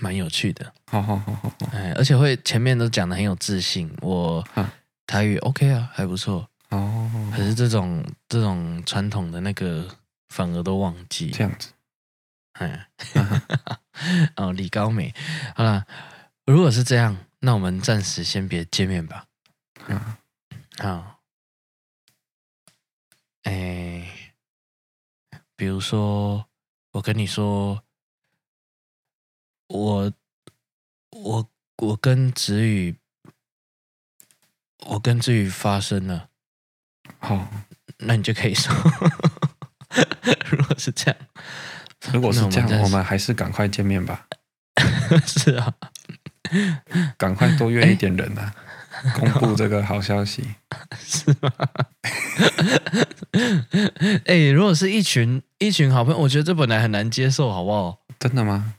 [0.00, 0.72] 蛮有趣的。
[0.86, 4.46] 好好好好好，哎，而且会前面都讲的很有自信，我
[5.06, 6.48] 台语 OK 啊，还不错。
[6.70, 9.86] 哦，可是这种这种传统的那个
[10.28, 11.30] 反而都忘记。
[11.30, 11.72] 这样子，
[12.52, 12.88] 哎，
[14.36, 15.14] 哦，李高美，
[15.54, 15.86] 好了，
[16.46, 19.26] 如果是这样，那我们暂时先别见面吧。
[19.88, 20.16] 嗯，
[20.78, 21.20] 好，
[23.42, 24.08] 哎，
[25.56, 26.46] 比如说，
[26.92, 27.82] 我跟你说，
[29.72, 30.12] 我
[31.10, 32.94] 我我跟子宇，
[34.84, 36.28] 我跟子宇发生了。
[37.18, 37.48] 好，
[37.96, 38.74] 那你就可以说，
[40.50, 41.16] 如果是这样，
[42.12, 44.26] 如果是这样，我，我们还是赶快见面吧。
[45.26, 45.74] 是啊，
[47.16, 48.54] 赶快多约一点人啊，
[49.04, 50.54] 欸、公布这个好消息。
[51.00, 51.50] 是吗？
[54.26, 58.02] 哎、欸，如果是一群一群好朋友，我觉得这本来很难接受，好不好？
[58.18, 58.74] 真的吗？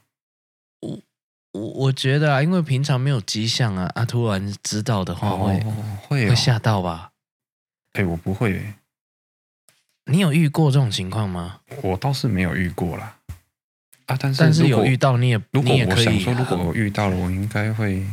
[1.54, 5.74] 我我我觉得啊，因为平常没有迹象啊，啊，突然知道的话会、哦、
[6.08, 7.12] 会、哦、会吓到吧？
[7.94, 8.74] 哎、欸，我不会、欸。
[10.06, 11.62] 你有遇过这种情况吗？
[11.82, 13.16] 我倒是没有遇过啦。
[14.08, 18.06] 啊，但是但是有遇到你也，如果你也可以我想说，如果我遇到了，我应该会，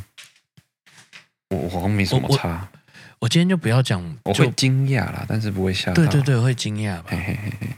[1.48, 2.68] 我我好像没什么差。
[2.72, 2.78] 我，
[3.20, 5.94] 我今天就不要讲，我会惊讶啦，但是不会吓到。
[5.94, 7.06] 对对对，会惊讶吧？
[7.08, 7.68] 嘿嘿嘿嘿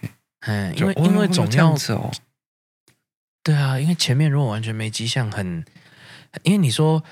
[0.40, 2.12] 嘿，因为因为总要哦。
[3.42, 5.64] 对啊，因为前面如果完全没迹象，很，
[6.42, 7.02] 因为你说，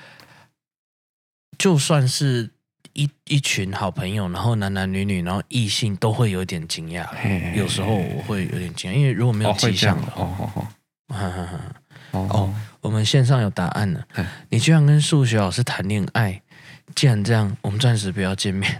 [1.57, 2.51] 就算是。
[2.93, 7.07] 一一群好朋友，然后男男女女，然后异性都会有点惊讶。
[7.55, 10.67] 有时候我会有点惊讶，因为如果没有迹象的话，哦
[11.07, 11.17] 哦
[12.11, 14.05] 哦，哦，我们线上有答案了。
[14.49, 16.41] 你居然跟数学老师谈恋爱，
[16.93, 18.77] 既然这样，我们暂时不要见面。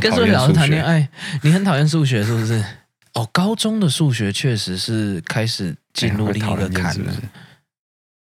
[0.00, 1.10] 跟数学老师谈恋爱，
[1.42, 2.64] 你很讨厌数学是不是？
[3.14, 7.12] 哦，高中的数学确实是开始进入另一个坎了。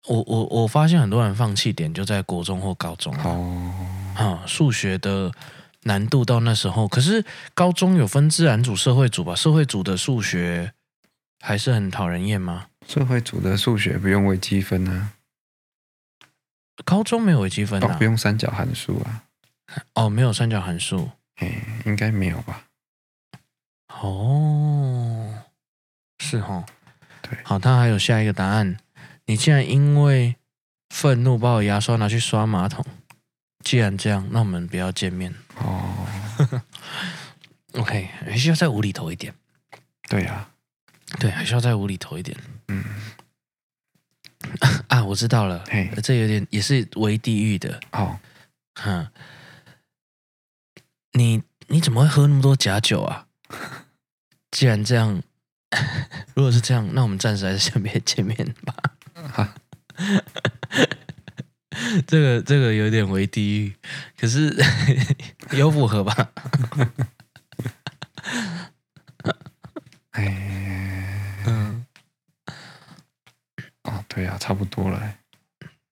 [0.07, 3.75] 我我我发现很多人放弃点就在国中或高中哦，
[4.14, 5.33] 啊，数学的
[5.85, 9.35] 难度到那时候，可是高中有分自然组、社会组吧？
[9.35, 10.75] 社会组的数学
[11.40, 12.66] 还是很讨人厌吗？
[12.87, 15.12] 社会组的数学不用微积分啊？
[16.85, 17.97] 高中没有微积分啊？
[17.97, 19.25] 不用三角函数啊？
[19.94, 22.63] 哦，没有三角函数，哎，应该没有吧？
[24.05, 25.45] 哦，
[26.19, 26.67] 是哦，
[27.23, 28.77] 对，好，他还有下一个答案。
[29.25, 30.37] 你竟然因为
[30.90, 32.85] 愤怒把我牙刷拿去刷马桶，
[33.64, 36.07] 既然这样，那我们不要见面哦。
[37.81, 39.35] OK，还需要再无厘头一点。
[40.07, 40.51] 对呀、啊，
[41.19, 42.37] 对，还需要再无厘头一点。
[42.69, 42.85] 嗯，
[44.88, 45.64] 啊，我知道了。
[45.71, 47.81] 嘿，这有点也是微地狱的。
[47.93, 48.19] 哦，
[48.75, 49.09] 哼，
[51.12, 53.27] 你你怎么会喝那么多假酒啊？
[54.55, 55.21] 既然这样，
[56.35, 58.73] 如果是这样，那我们暂时还是先别见面吧。
[59.33, 59.53] 哈，
[62.07, 63.75] 这个这个有点为地狱，
[64.17, 64.55] 可是
[65.59, 66.31] 有符合吧？
[70.12, 70.23] 哎，
[71.47, 71.85] 嗯，
[73.83, 75.17] 哦，对呀、啊，差不多了，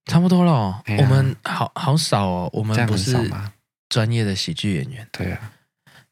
[0.06, 0.80] 差不多了。
[0.98, 3.28] 我们好好少哦，我们不是
[3.88, 5.08] 专业的喜剧演员。
[5.10, 5.50] 对呀、啊，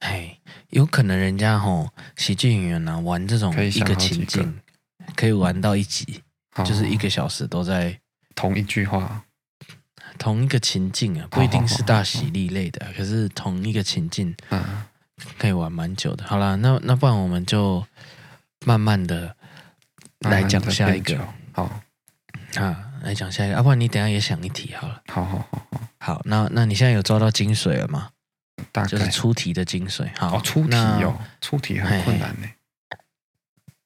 [0.00, 4.60] 哎，有可能人家吼、哦、喜剧演员呢、啊、玩这种一个情境，
[5.16, 6.22] 可以玩到一集。
[6.64, 7.98] 就是一个小时都在
[8.34, 9.24] 同一句话，
[10.18, 14.60] 同一个情境啊，不一定是大喜利类的，可是同一个情境，嗯，
[15.38, 16.24] 可以玩蛮久的。
[16.26, 17.86] 好了，那那不然我们就
[18.66, 19.34] 慢慢的
[20.18, 21.16] 来讲下一个，
[21.52, 21.80] 好
[22.56, 25.00] 啊，来讲下一个，要不然你等下也想一题好了。
[25.06, 28.10] 好好好好，好，那那你现在有抓到精髓了吗？
[28.72, 30.10] 大概就是出题的精髓。
[30.18, 32.48] 好，哦、出题哦，出题很困难呢。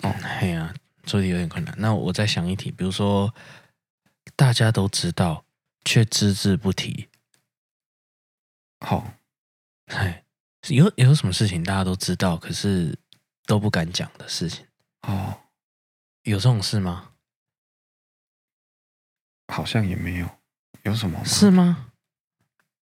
[0.03, 0.75] 哦，嘿呀。
[1.07, 1.75] 出题有点困难。
[1.77, 3.35] 那我再想一题，比如说
[4.35, 5.45] 大家都知道
[5.85, 7.11] 却只字不提。
[8.81, 9.13] 好，
[9.89, 10.25] 哎，
[10.69, 12.99] 有有什么事情大家都知道，可是
[13.45, 14.67] 都不敢讲的事情？
[15.03, 15.43] 哦，
[16.23, 17.11] 有这种事吗？
[19.49, 20.29] 好像也没有。
[20.85, 21.25] 有什么吗？
[21.27, 21.91] 是吗？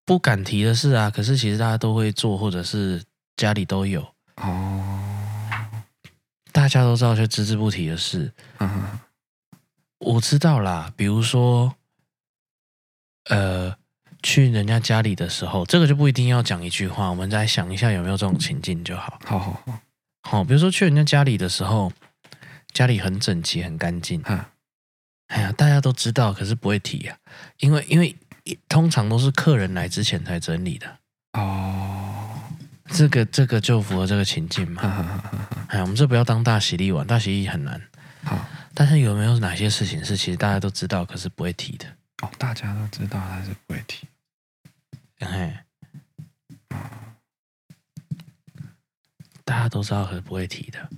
[0.04, 3.02] 不敢提的事啊，可是其实大家都会做，或者是
[3.36, 4.06] 家里都有。
[4.36, 4.98] 哦。
[6.52, 8.30] 大家都知道却只字不提的事。
[8.58, 9.00] 嗯，
[9.98, 11.74] 我知道啦，比如说，
[13.30, 13.74] 呃，
[14.22, 19.18] 去人家家里的时候，这个就不一定要讲一句话，我们再想一下有没有这种情境就好。
[19.24, 19.80] 好好好，
[20.28, 21.90] 好，比如说去人家家里的时候，
[22.74, 24.22] 家里很整齐、很干净。
[24.22, 24.50] 哈，
[25.28, 28.14] 哎呀，大家都知道，可是不会提呀、啊，因为因为
[28.68, 30.98] 通常都是客人来之前才整理的。
[31.33, 32.42] 哦，
[32.88, 35.22] 这个这个就符合这个情境嘛。
[35.68, 37.81] 哎，我们这不要当大喜利丸，大洗力很难。
[38.24, 38.38] 好，
[38.74, 41.87] 但是有没有哪些事情是其实大家都知道，可是不会提的？
[42.22, 44.07] 哦，大家都知道，还是不会提。
[45.20, 45.64] 哎，
[49.44, 50.88] 大家都知道，可是不会提的。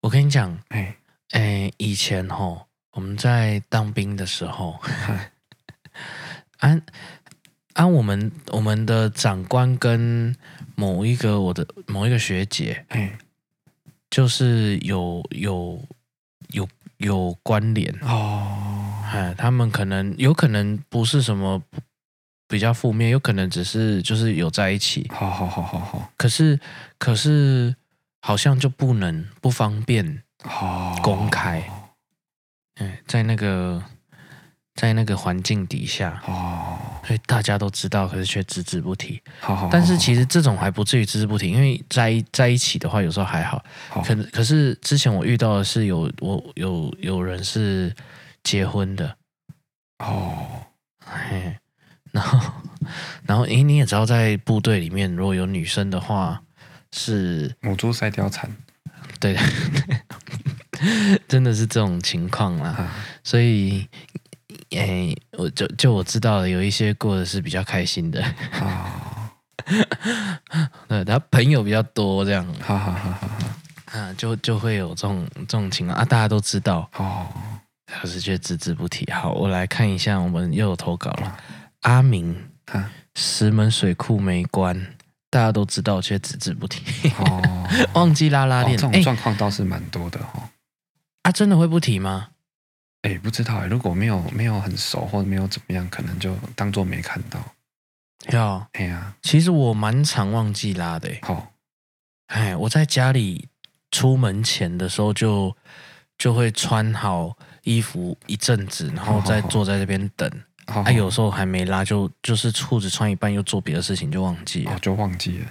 [0.00, 0.96] 我跟你讲，哎
[1.30, 5.30] 哎，以前吼，我们在当兵的时候，嗨
[6.64, 6.82] 按
[7.74, 10.34] 按我们我们的长官跟
[10.74, 13.18] 某一个我的某一个学姐，哎
[14.10, 15.78] 就是有有
[16.48, 21.62] 有有关联哦，哎，他们可能有可能不是什么
[22.48, 26.58] 比较负面，有可能只是就是有在一起，好好好好好，可是
[26.96, 27.74] 可是
[28.20, 31.68] 好像就不能不方便哦公开，
[32.76, 33.82] 哎，在那个
[34.74, 39.22] 在那个环境底下，哦，所以大家都知道，可是却只字不提。
[39.40, 43.64] 好好，但是其实这种还不至于只字不提，因为在在一起的话，有时候还好。
[43.88, 47.94] 好可可是之前我遇到的是有我有有人是
[48.42, 49.16] 结婚的，
[50.00, 50.44] 哦，
[51.04, 51.56] 嘿，
[52.10, 52.52] 然后
[53.26, 56.42] 然后，因为你也知道，在部队里面，如果有女生的话，
[56.92, 58.50] 是母猪赛貂蝉，
[59.20, 59.36] 对，
[61.28, 62.70] 真的是这种情况啦。
[62.70, 62.94] 啊。
[63.22, 63.88] 所以，
[64.76, 69.30] 哎，我就就我知道的，有一些过的是比较开心的，啊，
[70.88, 77.26] 对，他朋友比较多，这样，好好好好好，啊，就就会有这种这种情况啊，大家都知道，哦，
[77.86, 79.10] 可是却只字不提。
[79.12, 81.36] 好，我来看一下，我们又有投稿了，
[81.82, 84.74] 阿明，啊，石门水库没关，
[85.30, 90.48] 大家都知道，却只字不提，哦， 忘记拉拉链，哦这种哎状况倒是蛮多的哦。
[91.22, 92.28] 啊，真的会不提吗？
[93.04, 97.38] 哎，不知道哎，如果没有没有很熟或者没有怎么样，可能就当做没看到。
[98.30, 101.52] 要，哎呀，其实我蛮常忘记拉的，好，
[102.28, 103.48] 哎，我在家里
[103.90, 105.54] 出门前的时候就
[106.16, 110.30] 就会穿好衣服一阵子，然后再坐在这边等。
[110.66, 115.46] 好，啊，有时候还没拉，就就是裤子穿一半又做别的事情就忘记了哦，，就忘记了。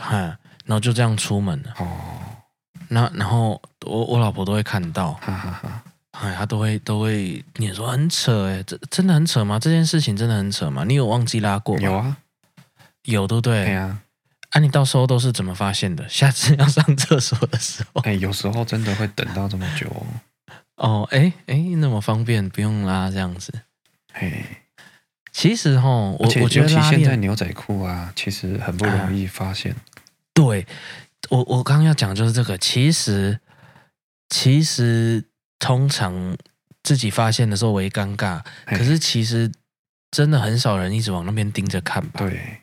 [0.00, 0.18] 嗨，
[0.64, 1.74] 然后就这样出门了。
[1.78, 1.88] 哦，
[2.86, 5.82] 那然后我我老婆都会看到，哈哈哈。
[6.20, 9.58] 哎，他都会都会你说很扯哎，这真的很扯吗？
[9.58, 10.84] 这件事情真的很扯吗？
[10.84, 11.82] 你有忘记拉过吗？
[11.82, 12.16] 有啊，
[13.04, 13.64] 有对不对？
[13.64, 14.00] 对呀。
[14.50, 16.06] 啊，你到时候都是怎么发现的？
[16.10, 20.06] 下次要上厕所的时候，哎，有时候真的会等到这么久哦。
[20.76, 23.52] 哦，哎哎，那么方便，不用拉这样子。
[24.12, 24.44] 嘿，
[25.32, 29.74] 其实哈，我我觉得其现在，牛仔裤啊，其实很不容易发现。
[30.32, 30.64] 对
[31.30, 32.56] 我我刚刚要讲就是这个。
[32.58, 33.40] 其实
[34.28, 35.24] 其实
[35.64, 36.36] 通常
[36.82, 39.50] 自己发现的时候为尴尬，可是其实
[40.10, 42.20] 真的很少人一直往那边盯着看吧。
[42.20, 42.60] 对，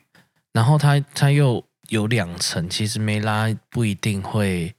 [0.52, 4.72] 然后他他又有两层，其实没拉不一定会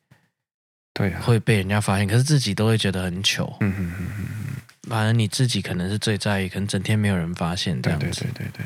[0.93, 3.57] 对啊，会被人家发现，可是自己都会觉得很糗。
[3.59, 4.55] 嗯嗯嗯嗯嗯，
[4.88, 8.21] 反而你自己可能是最在意，可能整天没有人发现这对样子。
[8.21, 8.65] 对对对对。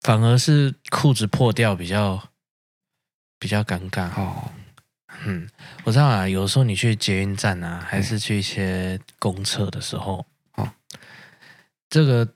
[0.00, 2.20] 反而是裤子破掉比较
[3.38, 4.08] 比较尴尬。
[4.20, 4.50] 哦，
[5.24, 5.48] 嗯，
[5.84, 10.68] 我知道啊，有时候你去捷运站啊，还是去一些公厕的时候，哦，
[11.88, 12.28] 这个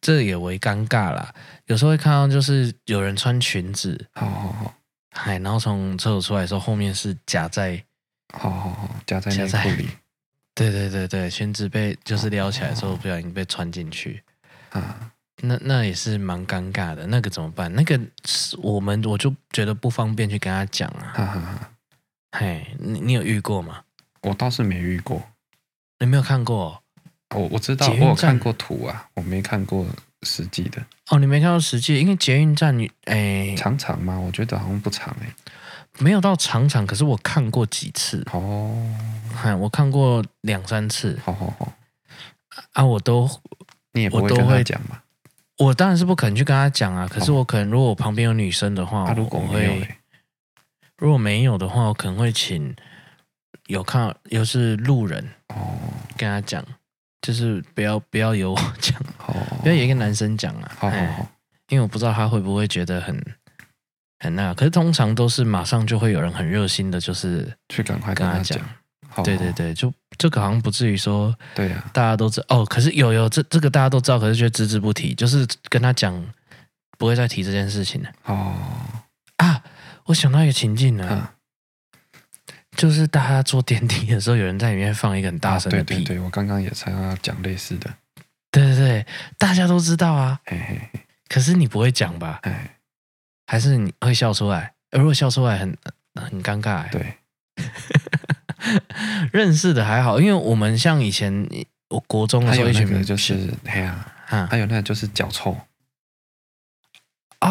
[0.00, 1.34] 这也为尴尬啦。
[1.66, 4.74] 有时候会看到就是有人穿裙子，好好好，
[5.12, 7.82] 嗨，然后从厕所出来的时候，后面是夹在，
[8.32, 9.30] 好好好，夹在
[9.62, 9.88] 裤里
[10.54, 14.22] 对对对对，裙子被就是撩起来的时候，不小心被穿进去。
[14.70, 17.72] 啊，那那也是蛮尴尬的，那个怎么办？
[17.74, 21.12] 那个是我们我就觉得不方便去跟他讲啊。
[21.14, 21.70] 哈哈哈。
[22.32, 23.80] 嘿，你你有遇过吗？
[24.22, 25.22] 我倒是没遇过，
[25.98, 26.82] 你没有看过
[27.30, 27.38] 哦？
[27.40, 29.86] 我我知道，捷运我有看过图啊，我没看过
[30.22, 30.84] 实际的。
[31.10, 34.18] 哦，你没看到实际，因为捷运站你诶长长吗？
[34.18, 35.32] 我觉得好像不长哎。
[36.00, 38.72] 没有到长长，可是我看过几次，哦，
[39.34, 41.72] 嗨，我看过两三次好好好，
[42.72, 43.28] 啊，我都
[43.92, 45.02] 你也不会跟他讲嘛？
[45.56, 49.96] 我当然是不可能去跟他讲啊，可是我可能如果我旁边有女生的话，他如果我会没有嘞，
[50.98, 52.74] 如果没有的话，我可能会请
[53.66, 55.78] 有看又是路人哦，
[56.16, 56.64] 跟他讲，
[57.22, 59.32] 就是不要不要由我讲，好，
[59.62, 61.26] 不要有一个男生讲啊，好好哎好，
[61.68, 63.16] 因为我不知道他会不会觉得很
[64.18, 68.58] 很那，可是通常都是马上就会有人很热心的，就是去赶快跟他讲。
[69.24, 72.64] 对对对，就这个好像不至于说，对呀，大家都知道哦。
[72.64, 76.24] 可是有有这这个大家都知道，可是却只字不提，就是跟他讲
[76.98, 78.10] 不会再提这件事情了。
[78.26, 78.54] 哦
[79.38, 79.60] 啊，
[80.08, 81.34] 我想到一个情境了，
[82.76, 85.96] 就是大家坐电梯的时候，有人在里面放一个很大声的屁。
[85.96, 87.94] 对对对，我刚刚也才要讲类似的。
[88.50, 89.06] 对对对，
[89.36, 90.40] 大家都知道啊。
[90.46, 92.40] 嘿嘿嘿，可是你不会讲吧？
[92.42, 92.78] 哎，
[93.46, 94.72] 还是你会笑出来？
[94.92, 95.76] 如果笑出来很
[96.14, 96.90] 很尴尬。
[96.90, 97.14] 对。
[99.32, 101.46] 认识的还好，因为我们像以前
[101.90, 105.56] 我国中的时候，一群就是哎呀，还有那个就是脚臭
[107.40, 107.48] 哦，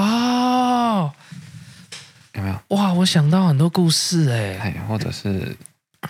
[2.37, 2.77] 有没有？
[2.77, 5.57] 哇，我想到很多故事哎，哎，或者是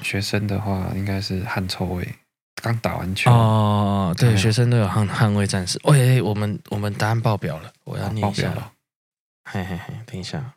[0.03, 2.15] 学生的话，应该是汗臭味，
[2.61, 5.79] 刚打完球哦，对，学生都有汗汗味战士。
[5.85, 8.71] 喂，我们我们答案爆表了，我要念一下了，
[9.45, 10.53] 嘿嘿嘿，等一下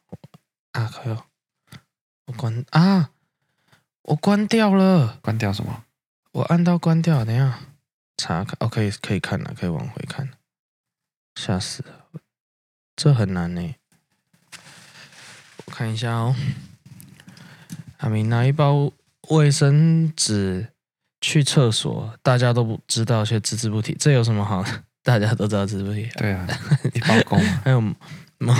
[0.73, 1.17] 啊，可以，
[2.27, 3.11] 我关啊。
[4.05, 5.85] 我关掉了，关掉什么？
[6.33, 7.61] 我按到关掉，等一下
[8.17, 8.57] 查看。
[8.59, 10.29] 哦，可以可以看了，可以往回看。
[11.37, 12.21] 吓死了，
[12.97, 13.75] 这很难呢。
[15.81, 16.37] 我看一下哦。
[18.01, 18.93] 阿明拿一包
[19.31, 20.69] 卫生纸
[21.23, 24.63] 去厕所，大家都不知道却只字不提，这有什么好？
[25.03, 26.07] 大家都知道只字不提。
[26.19, 26.47] 对啊，
[26.93, 27.61] 一包够吗？
[27.65, 28.55] 还有毛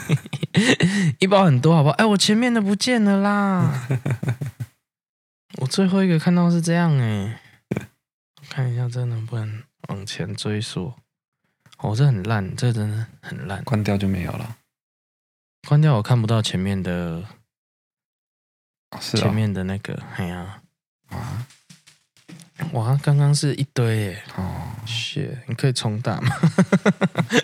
[1.20, 1.94] 一包很多，好不好？
[1.96, 3.86] 哎，我前面的不见了啦。
[5.58, 7.38] 我最后一个看到是这样哎，
[8.48, 10.94] 看一下这能不能往前追溯。
[11.80, 13.62] 哦，这很烂，这真的很烂。
[13.64, 14.56] 关掉就没有了。
[15.66, 17.24] 关掉我看不到前面的，
[19.00, 20.60] 是前面的那个，哎呀，
[21.08, 21.46] 啊，
[22.72, 26.36] 哇，刚刚是一堆耶，哦，血，你可以重打吗？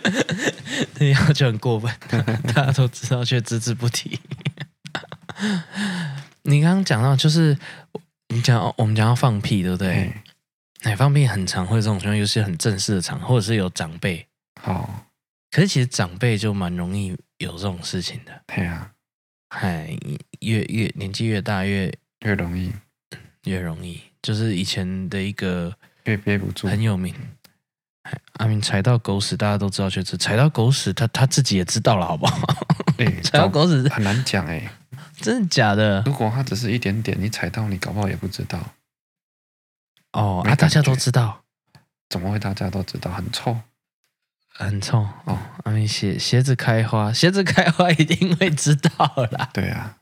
[0.95, 1.93] 这要求很过分，
[2.55, 4.21] 大家都知道却只字不提。
[6.43, 7.59] 你刚刚讲到就是。
[8.29, 9.91] 你讲我们讲要放屁，对不对？
[10.85, 14.27] 哎、嗯，放屁很常会这种情况，尤其很正式的场，或者是有长辈。
[14.59, 15.05] 好，
[15.51, 18.43] 可是其实长辈就蛮容易有这种事情的。
[18.47, 18.91] 对啊，
[19.51, 19.97] 嗨，
[20.41, 22.73] 越越年纪越大越越容易，
[23.45, 24.01] 越容易。
[24.23, 27.15] 就是以前的一个越憋不住，很有名。
[28.35, 32.47] 阿明踩到狗屎，大家都知道，就是踩到狗屎，他他自己也知道了，好不好？
[32.97, 34.71] 对， 踩到狗屎很难讲哎。
[35.21, 36.03] 真的假的？
[36.07, 38.59] 如果他只是一点点，你踩到，你搞不好也不知道。
[40.13, 41.45] 哦，啊，大家都知道，
[42.09, 43.11] 怎么会大家都知道？
[43.13, 43.57] 很臭，
[44.55, 45.39] 很臭哦。
[45.65, 48.91] 啊，你鞋鞋子开花， 鞋子开花一定会知道
[49.31, 49.51] 啦。
[49.53, 49.97] 对啊，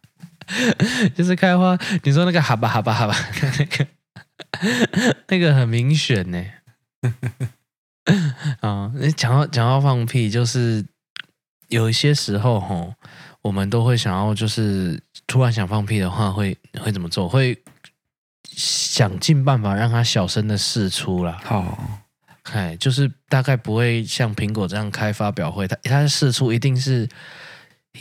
[1.16, 3.14] 鞋 子开花，你说那个哈巴哈巴哈巴，
[3.58, 3.86] 那个
[5.28, 6.44] 那个很明显呢。
[8.60, 10.84] 啊，你讲到讲到放屁，就是
[11.68, 12.94] 有一些时候吼。
[13.42, 17.26] 我们都会想要，就是突然想放屁的话会，会会怎么做？
[17.26, 17.56] 会
[18.44, 21.40] 想尽办法让它小声的释出啦。
[21.42, 21.99] 好，
[22.52, 27.08] 哎，就是大概不会像苹果这样开发表会，它它释出一定是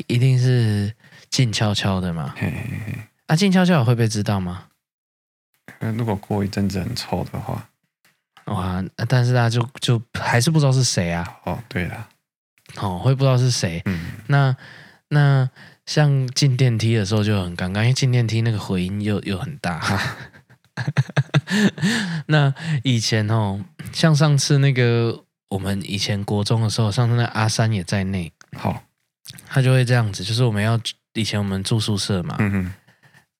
[0.07, 0.93] 一定是
[1.29, 2.33] 静悄悄的嘛。
[2.37, 4.65] 嘿嘿嘿，啊，静悄悄会被知道吗？
[5.79, 7.69] 如果过一阵子很臭的话，
[8.45, 8.83] 哇！
[9.07, 11.25] 但是大家就就还是不知道是谁啊。
[11.43, 12.09] 哦，对了，
[12.77, 13.81] 哦，会不知道是谁。
[13.85, 14.55] 嗯，那。
[15.11, 15.49] 那
[15.87, 19.81] 像进电梯的时候就很尴尬，因为进电梯那个回音又又很大。
[22.27, 22.53] 那
[22.83, 23.59] 以前哦，
[23.91, 28.83] 像上次那个我们以前国中的时候，上次那阿三也在内，好，
[29.47, 30.79] 他就会这样子，就是我们要
[31.13, 32.73] 以前我们住宿舍嘛，嗯哼，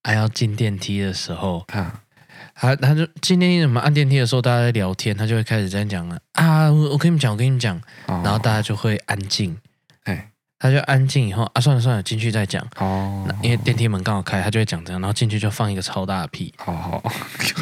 [0.03, 2.01] 还要进电梯的时候，啊，
[2.55, 9.57] 他他就进电梯，怎么按电梯的时候，大家在聊天，他就会开始这样讲了啊，我我跟你们讲，我跟你们讲，然后大家就会安静，
[10.03, 10.31] 哎。
[10.59, 12.61] 他就安静以后啊，算了算了，进去再讲。
[12.77, 16.53] 哦，因为电梯门刚好开，他就会讲这样，然后进去就放一个超大的屁。
[16.57, 17.11] 好好，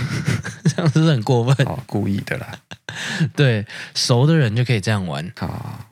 [0.65, 1.67] 这样是很过分？
[1.67, 2.59] 哦，故意的啦。
[3.35, 5.31] 对，熟的人就可以这样玩。
[5.37, 5.85] 好，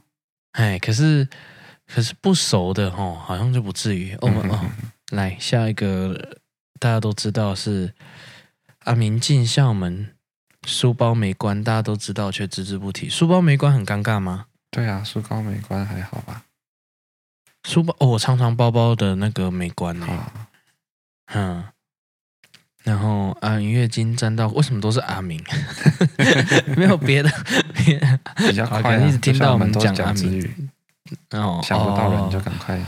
[0.53, 1.27] 哎，可是
[1.85, 4.17] 可是不熟的哦，好像就不至于。
[4.21, 4.59] 我们哦，
[5.11, 6.39] 来下一个，
[6.79, 7.93] 大家都知道是
[8.85, 10.09] 阿明进校门，
[10.65, 13.07] 书包没关，大家都知道却只字不提。
[13.07, 14.47] 书包没关很尴尬吗？
[14.71, 16.41] 对啊，书包没关还好吧。
[17.65, 20.07] 书包哦，我常常包包的那个没关呢。
[21.33, 21.63] 嗯，
[22.83, 25.43] 然后啊，月经沾到，为什么都是阿明？
[26.77, 27.31] 没有别的，
[28.37, 30.69] 比较快，一直听到我们讲阿明。
[31.31, 32.79] 哦，想不到人就赶快。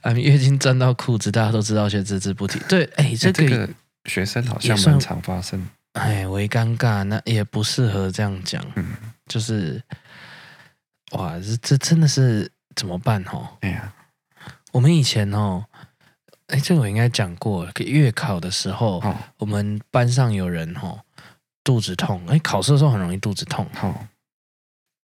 [0.00, 2.58] 啊，月经沾到裤子，大家都知道，却只字不提。
[2.68, 3.68] 对，哎，这个
[4.06, 5.68] 学生好像蛮常发生。
[5.92, 8.64] 哎，微尴尬，那也不适合这样讲。
[8.76, 8.86] 嗯，
[9.26, 9.82] 就是，
[11.12, 13.22] 哇，这这真的是怎么办？
[13.24, 13.46] 哦？
[13.60, 13.92] 哎呀。
[14.72, 15.64] 我们以前哦，
[16.48, 21.00] 哎，这个我应该讲过，月考的时候，哦、我们班上有人哦，
[21.62, 23.66] 肚子痛，哎，考试的时候很容易肚子痛。
[23.74, 24.06] 好，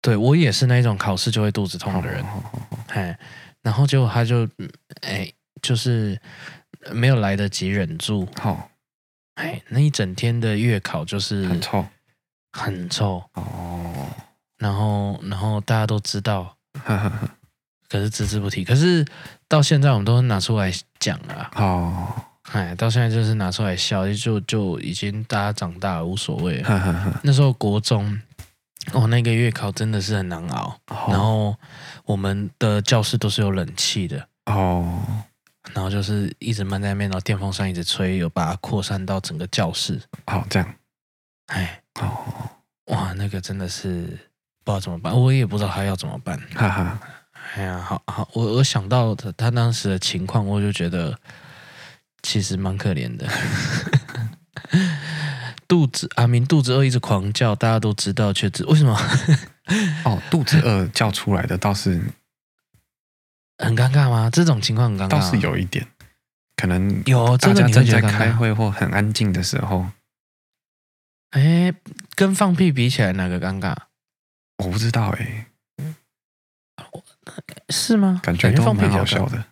[0.01, 2.25] 对我也是那种考试就会肚子痛的人。
[2.89, 3.19] 哎，
[3.63, 4.49] 然后结果他就，
[5.03, 6.21] 哎，就是
[6.93, 8.27] 没有来得及忍住。
[8.41, 8.71] 好，
[9.35, 11.87] 哎，那一整天的月考就是很臭，
[12.53, 13.23] 很臭。
[13.35, 14.09] 哦，
[14.57, 16.57] 然后，然后大家都知道。
[16.85, 17.31] 呵呵呵
[17.89, 19.05] 可是只字不提，可是
[19.49, 21.51] 到现在我们都拿出来讲了。
[21.55, 22.07] 哦，
[22.53, 26.69] 哎，到现在就是拿出来笑，就就已经大家长大了，无所谓了。
[26.69, 28.21] 呵呵呵那时候国中，
[28.93, 30.79] 哦，那个月考真的是很难熬。
[30.89, 31.57] 哦、然后
[32.05, 34.29] 我们的教室都是有冷气的。
[34.47, 35.03] 哦。
[35.75, 40.01] 然后就是一直闷在那边，然后电风扇一直吹，有把它扩散到整个教室。
[40.27, 40.75] 哦，这样。
[41.47, 41.83] 哎。
[42.01, 42.11] 哦。
[42.87, 44.03] 哇，那个真的是
[44.65, 46.39] 不知道怎么办，我也不知道他要怎么办。
[46.55, 47.01] 哈哈。
[47.55, 51.19] 哎呀，好好，我我想到他他当时的情况，我就觉得
[52.23, 53.27] 其实蛮可怜的。
[55.67, 58.97] 肚子阿明肚子饿，一直狂叫，大家都知道，却只为什么？
[60.05, 62.01] 哦，肚子饿叫出来的倒是
[63.59, 64.31] 很尴尬吗？
[64.31, 65.87] 这种情况很尴尬，倒是有一点，
[66.57, 69.87] 可能有大家正在开会或很安静的时候。
[71.31, 71.75] 哎，
[72.15, 73.75] 跟放屁比起来，哪个尴尬？
[74.65, 75.47] 我不知道哎、欸。
[77.71, 78.21] 是吗？
[78.23, 79.45] 感觉都蛮好笑的。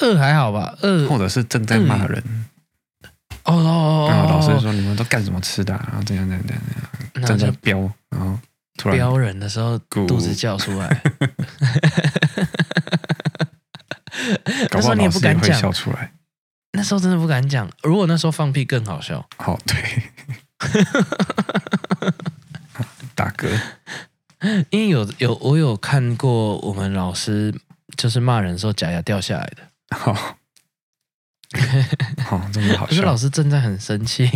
[0.00, 0.76] 饿还好吧？
[0.82, 2.22] 饿或者是正在骂人。
[3.44, 4.08] 哦哦哦！
[4.10, 6.52] 然后老师说：“你们都干什么吃的、啊？”然后这样这样这
[7.20, 7.78] 样，正在飙，
[8.10, 8.38] 然后
[8.76, 11.02] 突然飙人的时候肚子叫出来。
[14.70, 16.12] 那时候你也不敢讲，笑出来。
[16.72, 17.68] 那时候真的不敢讲。
[17.82, 19.26] 如果那时候放屁更好笑。
[19.38, 20.02] 好，对。
[23.14, 23.48] 大哥。
[24.70, 27.54] 因为有有我有看过我们老师
[27.96, 30.12] 就是骂人的时候假牙掉下来的，好，
[32.24, 32.90] 好，真的好笑。
[32.90, 34.30] 就是老师正在很生气，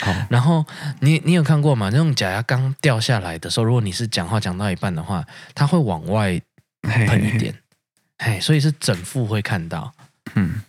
[0.00, 0.64] 好，然后
[1.00, 1.90] 你你有看过吗？
[1.90, 6.40] 那种假牙刚掉下来的时候，如果你是讲话讲到一半的话，它会往外
[6.82, 7.54] 喷一点，
[8.18, 9.92] 嘿，所以是整副会看到，
[10.34, 10.62] 嗯。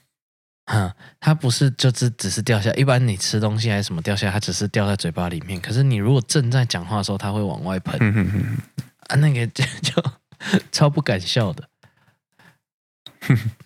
[0.76, 5.62] 嗯，它不是就只只是掉下，一般你吃东西还是什么掉下，它只是掉在嘴巴里面。
[5.62, 8.58] 可是你如果正在讲话的时候，它会往外喷，嗯、哼哼
[9.08, 10.04] 啊，那个 就就
[10.72, 11.70] 超不敢笑的。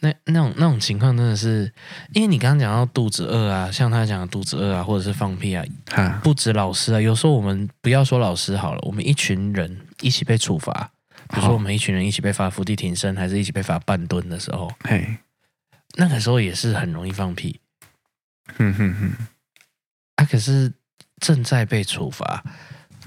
[0.01, 1.72] 那那种那种情况真的是，
[2.14, 5.66] 因为你刚刚讲到肚子饿啊，像他讲的肚子饿啊，或者是放屁啊，
[6.22, 10.91] 不止老师啊，有时候我们不要说老师好了，我们一群人一起被处罚，
[11.30, 15.18] 比如说我们一群人一起被罚伏地挺身，还是一起被罚半蹲的时候，嘿。
[15.96, 17.60] 那个时候也是很容易放屁，
[18.56, 19.28] 哼哼哼，
[20.16, 20.72] 啊，可是
[21.20, 22.44] 正在被处罚，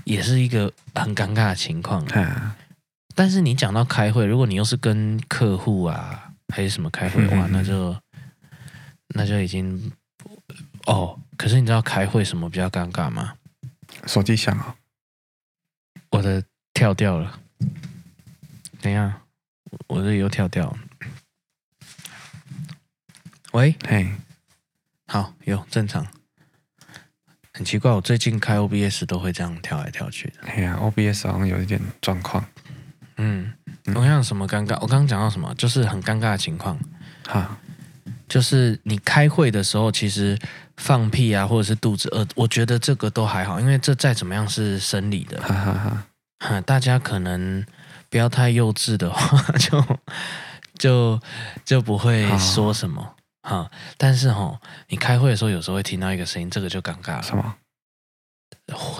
[0.05, 2.05] 也是一个很尴尬的情况。
[2.07, 2.57] 啊、
[3.15, 7.97] 但是你讲到开会，如果你又是跟客户啊，还是什么开会的话，那就
[9.09, 9.93] 那就已经
[10.87, 11.21] 哦。
[11.37, 13.35] 可是你知道开会什么比较尴尬吗？
[14.07, 14.77] 手机响了，
[16.11, 16.43] 我的
[16.75, 17.41] 跳掉了。
[18.81, 19.23] 等一下，
[19.87, 20.79] 我的又跳掉了。
[23.53, 24.07] 喂，嘿，
[25.09, 26.07] 好，有正常，
[27.53, 30.35] 很奇怪，我最近开 OBS 都会这样跳来跳去的。
[30.47, 32.45] 哎呀，OBS 好像有一点状况。
[33.17, 33.53] 嗯，
[33.97, 34.75] 我想什么尴尬？
[34.81, 35.53] 我刚刚讲到什么？
[35.57, 36.79] 就是很尴尬的情况。
[37.27, 37.59] 哈，
[38.29, 40.39] 就是你开会的时候，其实
[40.77, 45.41] 放屁啊，或者是肚子饿，我觉得这个都还好，因为这再怎么样是生理的。
[45.43, 46.07] 哈哈哈，
[46.39, 47.67] 哈，大家可能
[48.09, 49.99] 不要太幼稚的话， 就
[50.79, 51.21] 就
[51.65, 53.17] 就不会说什么。
[53.43, 57.23] 哈，但是哈，你开会的时候有时候会听到一个声音，这个就尴尬了。
[57.23, 57.57] 什么？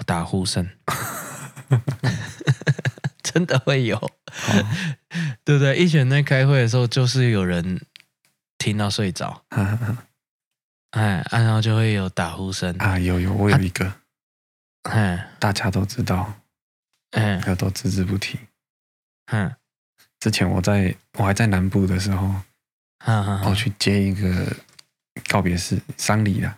[0.05, 0.69] 打呼声，
[3.23, 3.97] 真的会有，
[5.45, 5.77] 对不对？
[5.77, 7.79] 一群人在开会的时候，就是有人
[8.57, 9.45] 听到睡着，
[10.91, 13.93] 哎，然后就会有打呼声啊，有有，我有一个，
[14.83, 16.33] 哎，大家都知道，
[17.11, 18.37] 哎，都只字不提，
[19.27, 19.55] 嗯，
[20.19, 22.35] 之前我在我还在南部的时候。
[23.05, 24.55] 我去接一个
[25.27, 26.57] 告别式丧礼啦，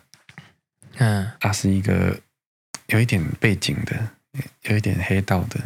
[0.98, 2.18] 嗯，他是一个
[2.86, 4.08] 有一点背景的，
[4.62, 5.60] 有一点黑道的，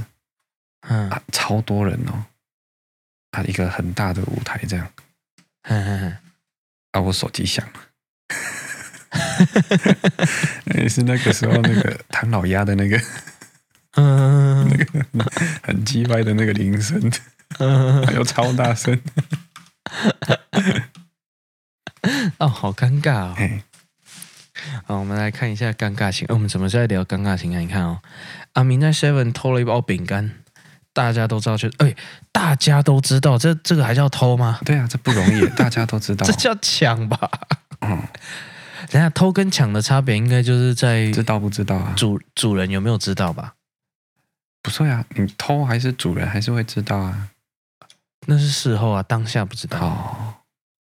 [0.88, 2.24] 嗯，超多人哦，
[3.32, 4.90] 啊，一个很大的舞台这样，
[5.62, 6.16] 嗯嗯嗯，
[6.92, 7.80] 啊，我手机响了，
[10.78, 13.00] 也是那个时候那个唐老鸭的那个，
[13.96, 14.86] 嗯，那个
[15.62, 17.10] 很鸡歪的那个铃声，
[17.58, 18.98] 嗯，还有超大声。
[22.38, 23.34] 哦，好尴尬哦！
[23.36, 23.62] 嘿
[24.86, 26.26] 好，我们来看一下尴尬情。
[26.30, 27.60] 我们怎么在聊尴尬情啊？
[27.60, 28.00] 你看哦，
[28.54, 30.32] 阿明在 Seven 偷了一包饼干，
[30.92, 31.94] 大家都知道，就哎，
[32.32, 34.58] 大家都知道，这这个还叫偷吗？
[34.64, 37.30] 对啊，这不容易，大家都知道， 这叫抢吧？
[37.80, 38.02] 嗯，
[38.90, 41.94] 等下偷跟抢的差别，应该就是在知道不知道啊？
[41.96, 43.54] 主主人有没有知道吧？
[44.62, 47.28] 不是啊，你偷还是主人还是会知道啊？
[48.28, 49.78] 那是事后啊，当下不知道。
[49.78, 50.34] 哦，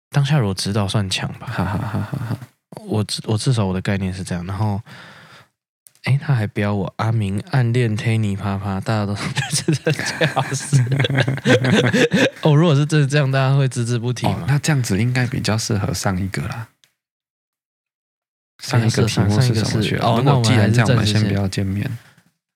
[0.10, 1.46] 当下如果知道算强吧？
[1.46, 2.38] 哈哈哈哈哈。
[2.86, 4.82] 我至我至少我的概念是这样，然后。
[6.04, 10.82] 哎，他还标我阿明暗恋推你啪啪，大家都真的这样子。
[12.44, 14.38] 哦，如果是真的这样，大家会只字不提吗？
[14.40, 16.70] 哦，那这样子应该比较适合上一个啦。
[18.64, 19.98] 上一个题目是什么去？
[19.98, 21.92] 哦，那既然这样，我们先不要见面。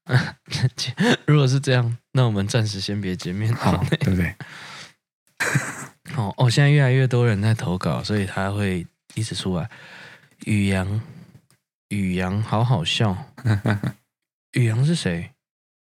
[1.28, 4.34] 如果是这样，那我们暂时先别见面，好，对不对？
[6.18, 8.86] 哦哦，现在越来越多人在投稿，所以他会
[9.16, 9.70] 一直出来。
[10.46, 11.02] 宇阳。
[11.90, 13.34] 宇阳好好笑，
[14.54, 15.32] 宇阳是谁？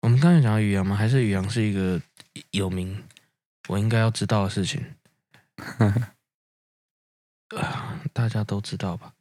[0.02, 0.94] 我们刚才讲到宇阳吗？
[0.94, 1.98] 还是宇阳是一个
[2.50, 3.02] 有名
[3.68, 4.84] 我应该要知道的事情？
[8.12, 9.14] 大家都知道吧？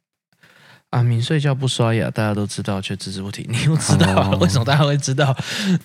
[0.90, 3.46] 阿明睡觉不刷牙，大家都知道，却只字不提。
[3.48, 4.28] 你又知道、啊？
[4.36, 5.34] 为什么大家会知道？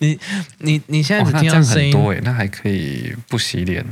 [0.00, 0.20] 你
[0.58, 3.82] 你你现在只听到声音，多那还可以不洗脸。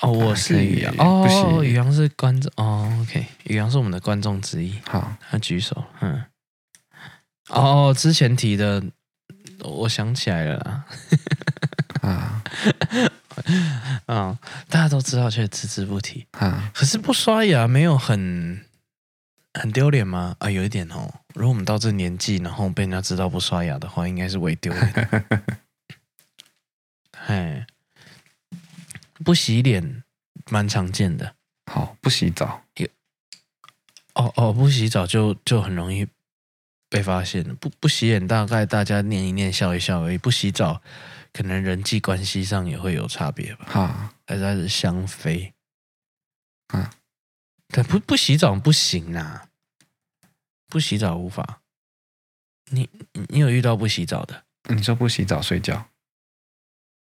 [0.00, 4.78] 哦，我是宇阳哦，宇阳是观众哦，OK，宇阳是我们的观众之一。
[4.86, 6.22] 好，他举手，嗯，
[7.48, 8.82] 哦，之前提的，
[9.60, 10.84] 我想起来了啦，
[12.02, 12.42] 啊，
[14.04, 14.38] 啊，
[14.68, 16.70] 大家都知道，却只字不提啊。
[16.74, 18.66] 可是不刷牙没有很
[19.54, 20.36] 很丢脸吗？
[20.40, 21.10] 啊，有一点哦。
[21.32, 25.22] 如果我们到这年纪，然后被人家知道不刷牙的话，应该是微丢脸。
[27.28, 27.66] 哎。
[29.24, 30.04] 不洗脸，
[30.50, 31.34] 蛮常见的。
[31.70, 32.88] 好，不洗澡也，
[34.14, 36.06] 哦哦，不洗澡就就很容易
[36.88, 37.42] 被发现。
[37.56, 40.18] 不不洗脸，大概大家念一念，笑一笑而已。
[40.18, 40.80] 不洗澡，
[41.32, 43.66] 可能人际关系上也会有差别吧。
[43.68, 45.52] 哈，还是还是香妃。
[46.68, 46.92] 啊，
[47.68, 49.48] 但不不洗澡不行啊，
[50.68, 51.62] 不洗澡无法。
[52.70, 52.88] 你
[53.28, 54.44] 你有遇到不洗澡的？
[54.68, 55.88] 你说不洗澡睡觉？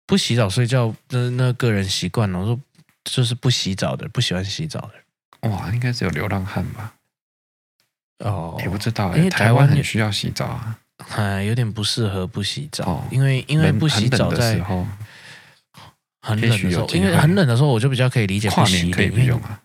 [0.08, 2.40] 不洗澡睡觉，那那个人习惯了。
[2.40, 2.60] 我说，
[3.04, 5.50] 就是不洗澡的，不喜欢洗澡的。
[5.50, 6.94] 哇，应该是有流浪汉吧？
[8.20, 9.16] 哦，也不知道。
[9.16, 10.80] 因为台湾很需要洗澡啊。
[11.10, 14.88] 哎，有点不适合不洗澡，哦、因为因为不洗澡在很冷的时候，
[16.22, 18.78] 很冷的时候，因为很冷的时候，我就比较可以理解不洗。
[18.78, 19.62] 跨年可以不用啊？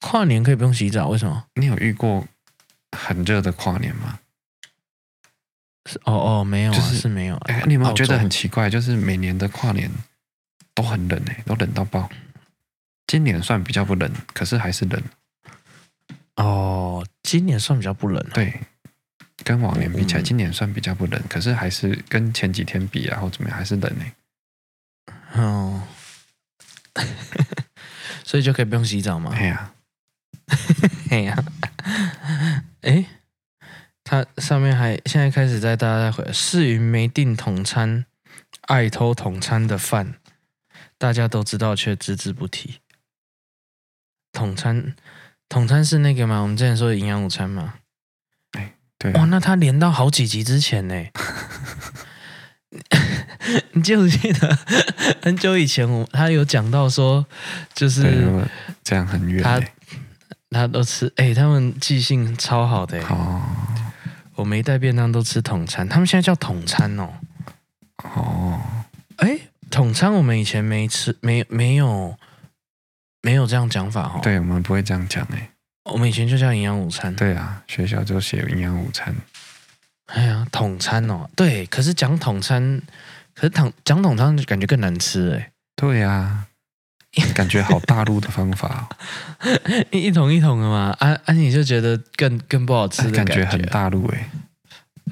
[0.00, 1.08] 跨年可以不用洗澡？
[1.08, 1.44] 为什么？
[1.54, 2.26] 你有遇过
[2.96, 4.18] 很热的跨年吗？
[6.04, 7.36] 哦哦，没有、啊，就是是没有。
[7.46, 8.68] 哎，你有没有觉得很奇怪？
[8.68, 9.90] 就是每年的跨年
[10.74, 12.08] 都很冷哎，都冷到爆。
[13.06, 15.02] 今年算比较不冷，可是还是冷。
[16.36, 18.34] 哦，今年算比较不冷、啊。
[18.34, 18.60] 对，
[19.44, 25.40] 跟往年比起来，今年算比较不冷，嗯、可是还是跟前几天比啊，或怎么样，还是冷哎。
[25.40, 25.82] 哦，
[28.24, 29.32] 所以就可以不用洗澡吗？
[29.34, 29.72] 哎呀，
[31.10, 31.44] 哎呀，
[32.82, 33.06] 哎。
[34.10, 38.06] 他上面还现在开始在大家在回世云没订统餐，
[38.62, 40.14] 爱偷统餐的饭，
[40.96, 42.76] 大家都知道却只字不提。
[44.32, 44.94] 统餐
[45.46, 46.40] 统餐是那个吗？
[46.40, 47.74] 我们之前说的营养午餐吗？
[48.52, 49.12] 哎，对。
[49.12, 50.94] 哇，那他连到好几集之前呢？
[53.72, 54.58] 你记不记得
[55.20, 57.26] 很久以前我他有讲到说，
[57.74, 58.26] 就是
[58.82, 59.42] 这样很远。
[59.42, 59.60] 他
[60.48, 62.98] 他都吃，哎，他们记性超好的。
[63.08, 63.42] 哦。
[64.38, 67.12] 我没带便当都吃统餐，他们现在叫统餐哦。
[68.04, 68.60] 哦，
[69.16, 69.36] 哎，
[69.68, 72.16] 统餐我们以前没吃，没没有
[73.20, 74.20] 没有这样讲法哦。
[74.22, 75.50] 对，我们不会这样讲哎。
[75.90, 77.12] 我们以前就叫营养午餐。
[77.16, 79.12] 对啊，学校就写营养午餐。
[80.06, 82.80] 哎呀，统餐哦，对，可是讲统餐，
[83.34, 85.50] 可是统讲统餐就感觉更难吃哎。
[85.74, 86.46] 对呀。
[87.34, 88.88] 感觉好大陆的方法，
[89.90, 94.30] 一桶一桶的嘛，啊、啊、你就觉得更更不好吃的感觉，感觉很大陆哎。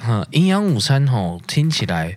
[0.06, 2.16] 嗯，营养午餐吼听起来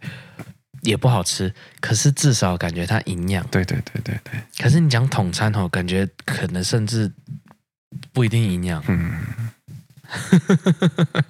[0.81, 3.45] 也不好吃，可是至少感觉它营养。
[3.47, 4.41] 对对对对对。
[4.61, 7.11] 可是你讲统餐吼，感觉可能甚至
[8.11, 8.83] 不一定营养。
[8.87, 9.13] 嗯。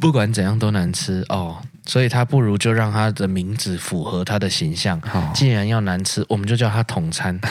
[0.00, 4.98] 不管怎样都难吃哦，所以他不如就让他的名字符合他的形象。
[5.02, 7.38] 好，既然要难吃，我们就叫他统餐，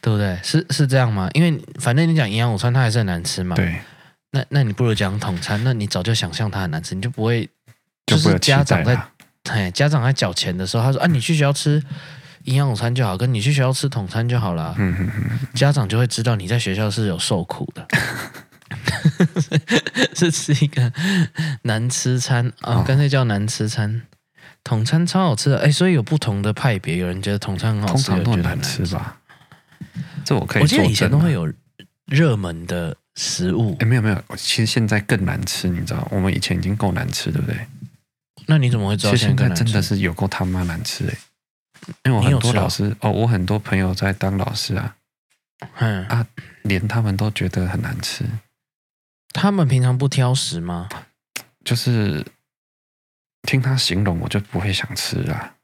[0.00, 0.38] 对不对？
[0.44, 1.28] 是是这样吗？
[1.34, 3.56] 因为反正你讲营养午餐，它还是很难吃嘛。
[3.56, 3.80] 对。
[4.30, 7.48] 那那你不如讲统餐，那你早就想象它很难吃，你就不会
[8.06, 9.02] 就是家长在
[9.44, 11.82] 哎家长在缴钱的时候，他说啊，你去学校吃
[12.44, 14.74] 营养午餐就好，跟你去学校吃统餐就好了。
[14.78, 15.38] 嗯嗯嗯。
[15.54, 17.86] 家长就会知道你在学校是有受苦的。
[20.14, 20.92] 是吃一个
[21.62, 24.02] 难吃餐啊，干、哦、脆叫难吃餐。
[24.64, 29.18] 统餐超好吃的，哎，所以有不同的派别，有人觉得统餐很好吃，通常都很难吃吧？
[30.24, 30.62] 这我可以。
[30.62, 31.50] 我记得以前都会有
[32.06, 36.06] 热门的食物，哎，没有没有，其实现在更难吃，你知道？
[36.10, 37.56] 我们以前已经够难吃，对不对？
[38.46, 41.14] 那你怎么会知道现在，现在真的是有够他妈难吃哎？
[42.04, 44.96] 因为我很多老师哦，我很多朋友在当老师啊，
[45.78, 46.26] 嗯啊，
[46.62, 48.24] 连他们都觉得很难吃。
[49.32, 50.88] 他们平常不挑食吗？
[51.64, 52.24] 就是。
[53.42, 55.54] 听他形容，我就不会想吃啦。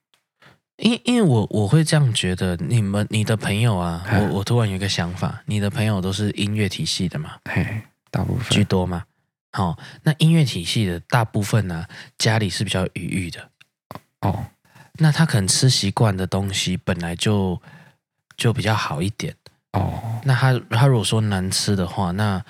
[0.77, 7.37] 因因为我我会这样觉得，你们你的朋友啊，我我突然有一个想法，你的朋友都是音乐体系的嘛？
[7.45, 9.05] 嘿，大部分居多嘛。
[9.53, 13.51] 好，那音乐体系的大部分呢、啊，家里是比较余裕的。
[14.21, 14.47] 哦，
[14.95, 17.61] 那他可能吃习惯的东西本来就
[18.37, 19.37] 就比较好一点。
[19.73, 22.43] 哦，那他他如果说难吃的话，那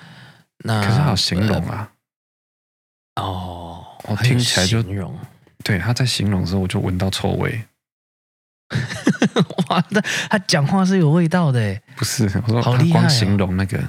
[0.63, 1.91] 那可是好形容啊。
[3.15, 3.81] 呃、哦。
[4.07, 5.17] 我听起来就形容，
[5.63, 7.59] 对，他在形容的时候，我就闻到臭味。
[9.67, 9.99] 哇，那
[10.29, 12.25] 他讲话是有味道的，不是？
[12.45, 13.81] 我说他光形容那个，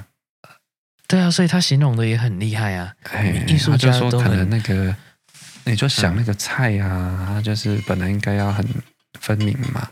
[1.07, 2.91] 对啊，所以他形容的也很厉害啊。
[3.45, 4.95] 艺术家说可能那个，
[5.65, 8.67] 你就想那个菜啊，他就是本来应该要很
[9.19, 9.87] 分明嘛，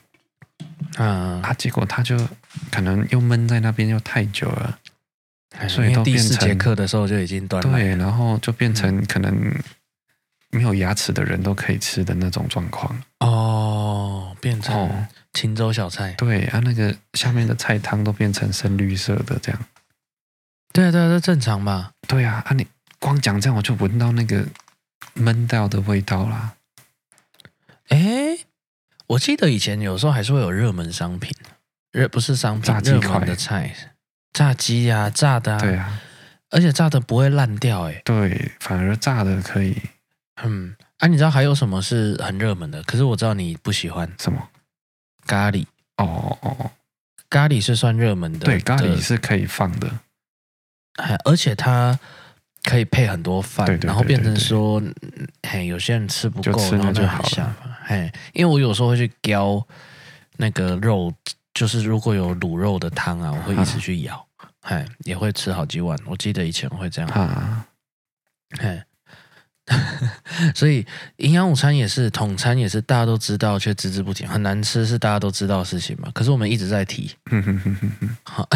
[0.98, 2.18] 嗯，啊，结果他就
[2.72, 4.80] 可能又闷在那边又太久了，
[5.68, 9.54] 所以都变成第四节课的时候就已经断了，对，然后就变成可能。
[10.52, 16.12] 没有牙齿的人都可以吃的那种状况哦，变成青州小菜。
[16.12, 19.62] 哦、对啊，那个下面的菜汤都变成深绿色的这样。
[20.72, 21.92] 对啊，对啊，这正常吧？
[22.08, 22.66] 对啊，啊，你
[23.00, 24.46] 光讲这样我就闻到那个
[25.16, 26.54] 闷掉的味道啦。
[27.90, 28.38] 哎，
[29.08, 31.36] 我记得以前有时候还是会有热门商品，
[31.92, 33.76] 热不是商品，炸鸡块的菜，
[34.36, 36.02] 炸鸡呀、啊，炸的、啊，对啊，
[36.50, 39.82] 而且炸的不会烂掉，哎，对，反而炸的可以。
[40.44, 42.84] 嗯，啊，你知道还有什么是很热门的？
[42.84, 44.12] 可是我知道你不喜欢。
[44.20, 44.50] 什么？
[45.26, 45.66] 咖喱。
[45.96, 46.72] 哦哦，
[47.30, 49.90] 咖喱是算热门的，对，咖喱是可以放的，
[50.98, 51.98] 哎而且它
[52.64, 54.84] 可以配很多饭，对对对对对，然后变成说，
[55.44, 57.56] 嘿，有些人吃不够，就吃那就好了，
[57.86, 59.66] 嘿，因为我有时候会去叼
[60.36, 61.14] 那个肉，
[61.56, 64.24] 就是如果有卤肉的汤啊，我会一直去舀，
[64.62, 65.98] 哎、啊，也会吃好几碗。
[66.06, 67.66] 我记得以前会这样，啊，
[68.60, 68.80] 嘿。
[70.54, 70.86] 所以
[71.16, 76.08] 营养午餐也是统餐也是大家都知道却只字不提，很难吃是大家都知道的事情嘛。
[76.14, 77.10] 可是我们一直在提。
[78.22, 78.48] 好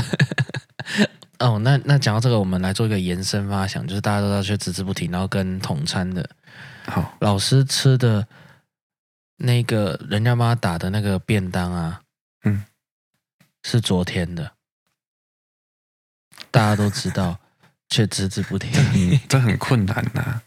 [1.39, 6.29] 哦，那那讲到这个，我们来做一个延伸发想，就是大家都知道却只字不提，然后跟统餐的，
[6.85, 8.27] 好老师吃的
[9.37, 12.08] 那个人家帮他打的那个便当啊，嗯，
[13.63, 14.53] 是昨天的，
[16.49, 17.39] 大家都知道
[17.89, 20.43] 却只字不提，这很困难呐、啊。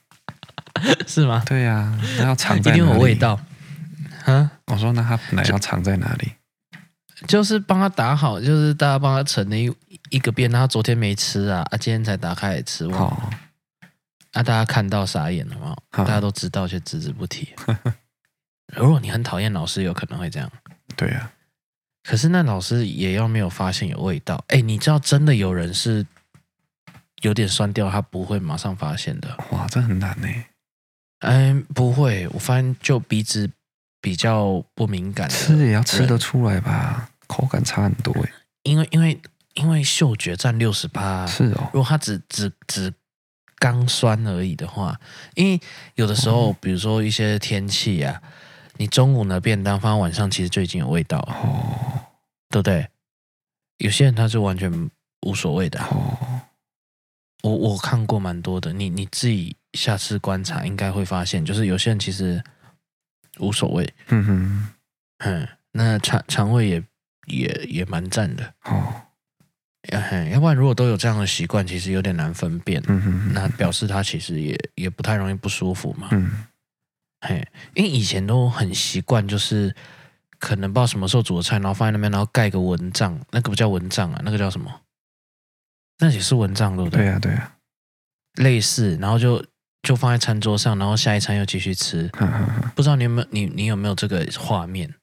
[1.06, 1.42] 是吗？
[1.46, 2.82] 对呀、啊，那要藏在哪里？
[2.82, 3.38] 一定有味道。
[4.24, 4.50] 啊？
[4.66, 6.32] 我说那他本来要藏在哪里？
[7.28, 9.72] 就，是帮他打好，就是大家帮他盛了一
[10.10, 12.84] 一个便当，他昨天没吃啊，啊，今天才打开来吃。
[12.86, 13.30] 哦。
[14.32, 15.76] 啊，大家看到傻眼了吗？
[15.90, 17.54] 大家都知道却只字不提。
[18.74, 20.50] 如果你很讨厌老师，有可能会这样。
[20.96, 21.41] 对呀、啊。
[22.02, 24.44] 可是那老师也要没有发现有味道。
[24.48, 26.06] 哎，你知道真的有人是
[27.22, 29.36] 有点酸掉，他不会马上发现的。
[29.50, 30.28] 哇，这很难呢。
[31.20, 33.48] 嗯，不会，我发现就鼻子
[34.00, 38.32] 比较不敏感，吃也要吃得出来吧，口感差很多诶。
[38.64, 39.20] 因为因为
[39.54, 41.70] 因为嗅觉占六十八，是哦。
[41.72, 42.92] 如果它只只只
[43.60, 44.98] 刚酸而已的话，
[45.36, 45.60] 因为
[45.94, 48.20] 有的时候，哦、比如说一些天气啊，
[48.76, 52.06] 你中午的便当放到晚上，其实就已经有味道了，哦，
[52.50, 52.88] 对不对？
[53.78, 54.90] 有些人他是完全
[55.26, 56.40] 无所谓的，哦。
[57.42, 59.56] 我我看过蛮多的，你你自己。
[59.72, 62.44] 下次观察应该会发现，就是有些人其实
[63.38, 64.68] 无所谓，嗯哼，
[65.20, 66.84] 嗯，那肠肠胃也
[67.26, 68.52] 也也蛮赞的。
[68.64, 68.92] 哦，
[70.30, 76.44] 要不然如果都有这样的习惯，其实有点难分辨，嗯哼，那表示他其实也也不太容易不舒服嘛，嗯，
[77.22, 79.74] 嘿，因为以前都很习惯，就是
[80.38, 84.80] 可能不知道什么时候煮的菜，然后放在那边，然后盖个蚊帐，那个不叫蚊帐啊，那个叫什么？
[85.98, 86.98] 那也是蚊帐，对不对？
[87.00, 87.52] 对呀，对呀，
[88.34, 89.44] 类似，然后就。
[89.84, 92.06] 就放在餐桌上，然后下一餐又继续吃。
[92.12, 94.94] 呵呵呵，不知道你有没有你你有没有这个画面？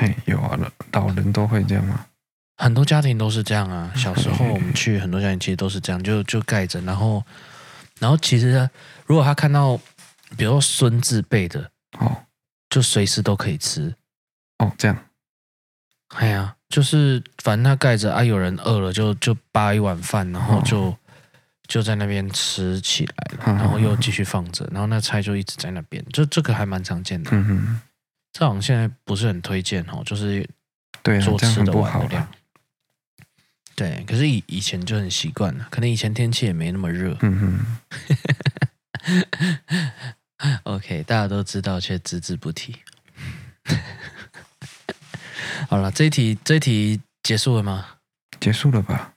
[0.00, 0.58] 嘿，有啊，
[0.92, 2.06] 老人都会这样吗？
[2.56, 3.92] 很多家庭都是这样啊。
[3.94, 7.22] 小时候我们去很多家庭，其实都是这样，就就盖着，然后
[7.98, 8.66] 然后其实
[9.04, 9.78] 如果他看到，
[10.36, 12.24] 比如说孙子辈的哦，
[12.68, 13.94] 就随时都可以吃
[14.58, 14.72] 哦。
[14.76, 15.04] 这样，
[16.08, 20.82] 哎呀，就是反正他盖着啊，有人饿了就就扒一碗饭，然后就。
[20.82, 20.98] 哦
[21.68, 23.14] 就在那边吃起来
[23.44, 27.28] 然后又继续放着，然后那菜就一直在那边，就这个还蛮常见的。
[27.30, 27.80] 嗯哼，
[28.32, 30.48] 这好像现在不是很推荐哦，就是
[31.02, 32.26] 对做吃的不好的量。
[33.76, 37.14] 对，可是以以前就很习惯了，可能以前天气也没那么热。
[37.20, 39.28] 嗯哼
[40.64, 42.76] OK，大家都知道却只字不提。
[45.68, 47.98] 好了，这一题这一题结束了吗？
[48.40, 49.14] 结束了吧。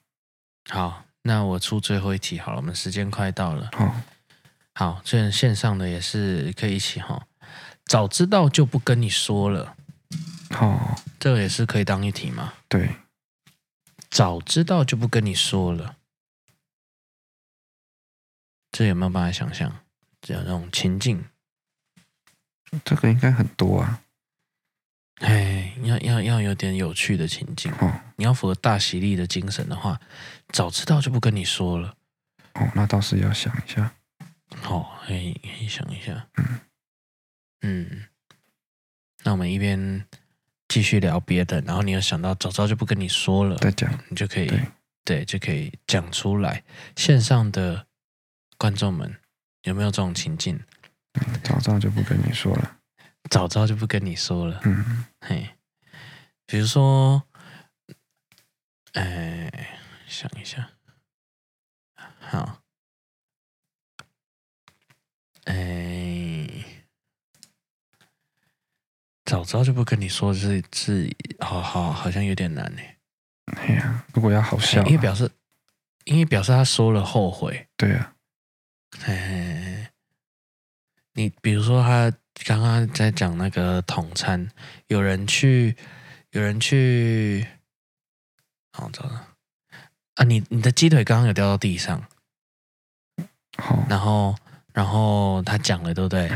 [0.69, 3.69] 好，那我出最后一题好了，我们时间快到了。
[3.73, 3.95] 好，
[4.73, 7.27] 好，这线上的也是可以一起哈。
[7.85, 9.75] 早知道就不跟你说了。
[10.49, 12.53] 好，这个也是可以当一题吗？
[12.67, 12.95] 对。
[14.09, 15.95] 早知道就不跟你说了，
[18.71, 19.79] 这有没有办法想象？
[20.21, 21.25] 这样那种情境，
[22.85, 24.01] 这个应该很多啊。
[25.15, 27.71] 哎，要要要有点有趣的情境。
[27.79, 29.99] 哦，你要符合大喜利的精神的话，
[30.49, 31.95] 早知道就不跟你说了。
[32.53, 33.93] 哦，那倒是要想一下。
[34.61, 36.27] 好，可以可以想一下。
[36.37, 36.59] 嗯
[37.61, 38.05] 嗯，
[39.23, 40.05] 那我们一边。
[40.73, 44.67] 继续聊别的，然后你有想到早知道就不跟你说了，再讲，你就可以对，
[45.03, 46.63] 对，就可以讲出来。
[46.95, 47.87] 线上的
[48.57, 49.19] 观众们
[49.63, 50.59] 有没有这种情境？
[51.43, 52.77] 早知道就不跟你说了，
[53.29, 54.61] 早知道就不跟你说了。
[54.63, 55.49] 嗯，嘿，
[56.45, 57.23] 比如说，
[58.93, 60.71] 哎，想一下，
[62.19, 62.61] 好，
[65.45, 66.47] 哎。
[69.23, 72.81] 早知道就不跟你说是，是是，好好好像有点难呢。
[73.55, 75.31] 哎呀，如果要好笑，因为表示，
[76.03, 77.69] 因为表示他说了后悔。
[77.77, 78.10] 对啊，
[79.05, 79.91] 哎，
[81.13, 82.11] 你比如说他
[82.45, 84.49] 刚刚在讲那个统餐，
[84.87, 85.75] 有人去，
[86.31, 87.47] 有人去，
[88.73, 89.27] 好，糟了
[90.15, 90.23] 啊！
[90.23, 92.03] 你你的鸡腿刚刚有掉到地上，
[93.57, 94.35] 好，然后
[94.73, 96.29] 然后他讲了，对不对？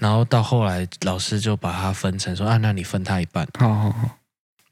[0.00, 3.46] 然后到后来，老师就把它分成说啊，那你分他一半。
[3.58, 4.18] 好好好，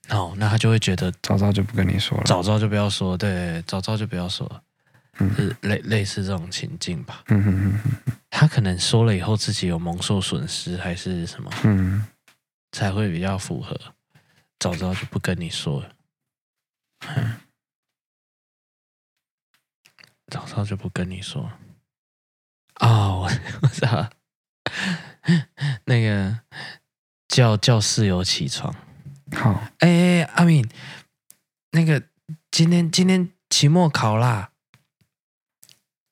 [0.09, 4.63] 好，那他就会觉得早早就不跟你说了，早早就不要说，对，早早就不要说，
[5.21, 7.23] 嗯，是类类似这种情境吧。
[7.29, 12.07] 嗯哼哼哼，他可能说了以后自己有蒙受损失，还是什么，嗯，
[12.73, 13.79] 才会比较符合。
[14.59, 15.93] 早知道就不跟你说了，
[17.17, 17.37] 嗯，
[20.29, 21.51] 早知道就不跟你说。
[22.81, 23.31] 哦，我
[23.63, 24.11] 我知道。
[25.85, 26.41] 那个
[27.29, 28.75] 叫叫室友起床，
[29.37, 30.67] 好，哎、欸，阿敏，
[31.73, 32.03] 那个
[32.51, 34.50] 今天今天期末考啦，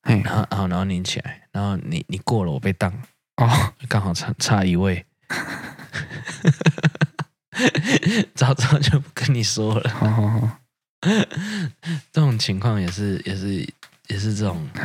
[0.08, 2.90] 嘿，然后然后然后你起来，然后你你过了，我被当。
[3.36, 5.04] 哦，刚好差差一位，
[8.34, 10.60] 早知道就不跟你说了，好好好，
[12.10, 13.68] 这种情况也是也是
[14.06, 14.66] 也是这种。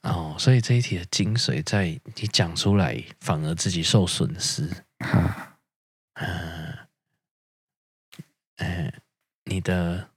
[0.00, 4.70] 哦，所以这一题的精髓在你讲出来，反而自己受损失。
[4.98, 5.58] 哈，
[6.14, 6.78] 嗯，
[8.56, 8.94] 哎，
[9.44, 10.08] 你的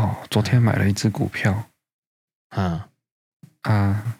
[0.00, 1.68] 哦，昨天买了一只股票，
[2.50, 2.88] 嗯
[3.60, 4.16] 啊，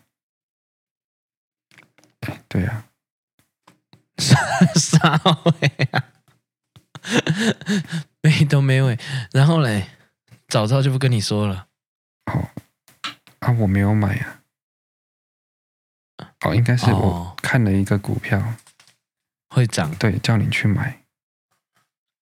[2.48, 2.84] 对呀，
[4.18, 4.36] 啥
[4.74, 6.04] 啥尾啊，
[8.20, 8.98] 没头没尾，
[9.32, 9.88] 然后嘞，
[10.48, 11.68] 早知道就不跟你说了。
[12.26, 12.50] 哦。
[13.38, 14.42] 啊，我没有买呀、
[16.16, 16.34] 啊。
[16.40, 18.56] 哦，应该是我看了一个股票，哦、
[19.48, 19.94] 会涨。
[19.94, 21.04] 对，叫你去买。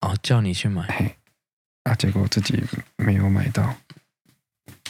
[0.03, 1.18] 哦，叫你去买。
[1.85, 2.63] 嘿，啊，结果自己
[2.97, 3.75] 没有买到。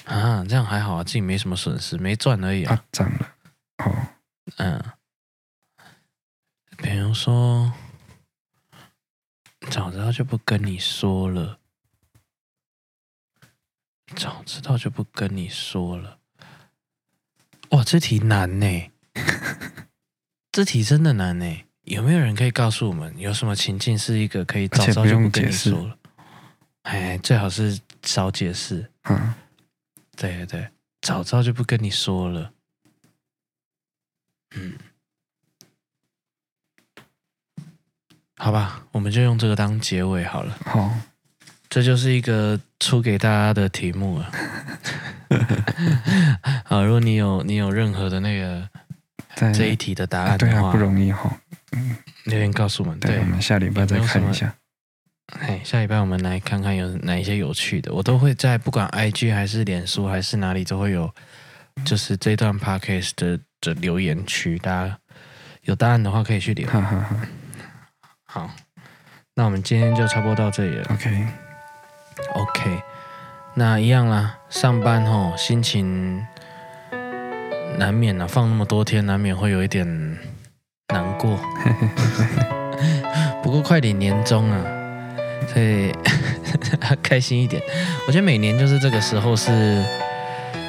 [0.05, 2.75] 啊，这样还好啊，自己没什么损失，没赚而已啊。
[2.75, 3.35] 啊，涨了。
[3.79, 4.09] 哦，
[4.57, 4.83] 嗯。
[6.79, 7.73] 比如说，
[9.69, 11.59] 早知道就不跟你说了。
[14.15, 16.21] 早知道就不跟你说了。
[17.71, 18.91] 哇，这题难呢，
[20.53, 21.65] 这题真的难呢。
[21.83, 25.98] 有没有人可以告诉我们，有什么情境是一个可以早知道就不跟你说了？
[26.89, 28.91] 哎，最好是少解释。
[29.05, 29.35] 嗯，
[30.17, 30.69] 对对对，
[31.03, 32.51] 早知道就不跟你说了。
[34.57, 34.73] 嗯，
[38.39, 40.57] 好吧，我们就用这个当结尾好了。
[40.65, 40.91] 好。
[41.69, 44.33] 这就是一个出给大家的题目了。
[46.65, 48.67] 好，如果你有你有任何的那个
[49.37, 51.39] 这一题的答案的话，对啊，不容易哈。
[51.73, 52.99] 嗯，留言告诉我们。
[52.99, 54.57] 对，我们下礼拜再看一下。
[55.29, 61.15] 哎，下礼拜我们来看看有哪一些有趣的，我都会在不管 IG 还是脸书还是哪里都会有，
[61.85, 64.99] 就是这段 Podcast 的的留言区，大家
[65.63, 66.67] 有答案的话可以去留。
[66.67, 67.17] 哈哈哈。
[68.25, 68.51] 好，
[69.35, 70.87] 那我们今天就差不多到这里了。
[70.91, 71.27] OK。
[72.35, 72.83] OK，
[73.55, 76.27] 那一样啦，上班吼心情
[77.79, 79.87] 难免啊，放那么多天，难免会有一点
[80.89, 81.39] 难过。
[83.41, 84.65] 不过快点年终啊，
[85.59, 85.93] 所以
[87.03, 87.61] 开心一点。
[88.07, 89.83] 我觉得每年就是这个时候是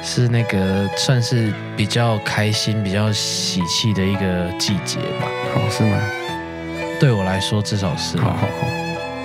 [0.02, 5.28] 是那个算是比较开心、比较喜气的一个季节吧。
[5.54, 5.96] 好，是吗？
[6.98, 8.18] 对我来说，至少是。
[8.18, 8.66] 好好好。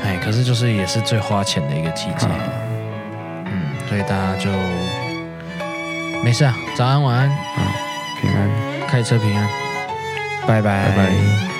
[0.03, 2.27] 哎，可是就是也是最花钱的一个季节。
[3.47, 4.51] 嗯，所以大家就
[6.23, 7.75] 没事啊，早安晚安，啊，
[8.21, 9.49] 平安，开车平安，
[10.45, 10.89] 拜拜。
[10.89, 11.54] 拜拜。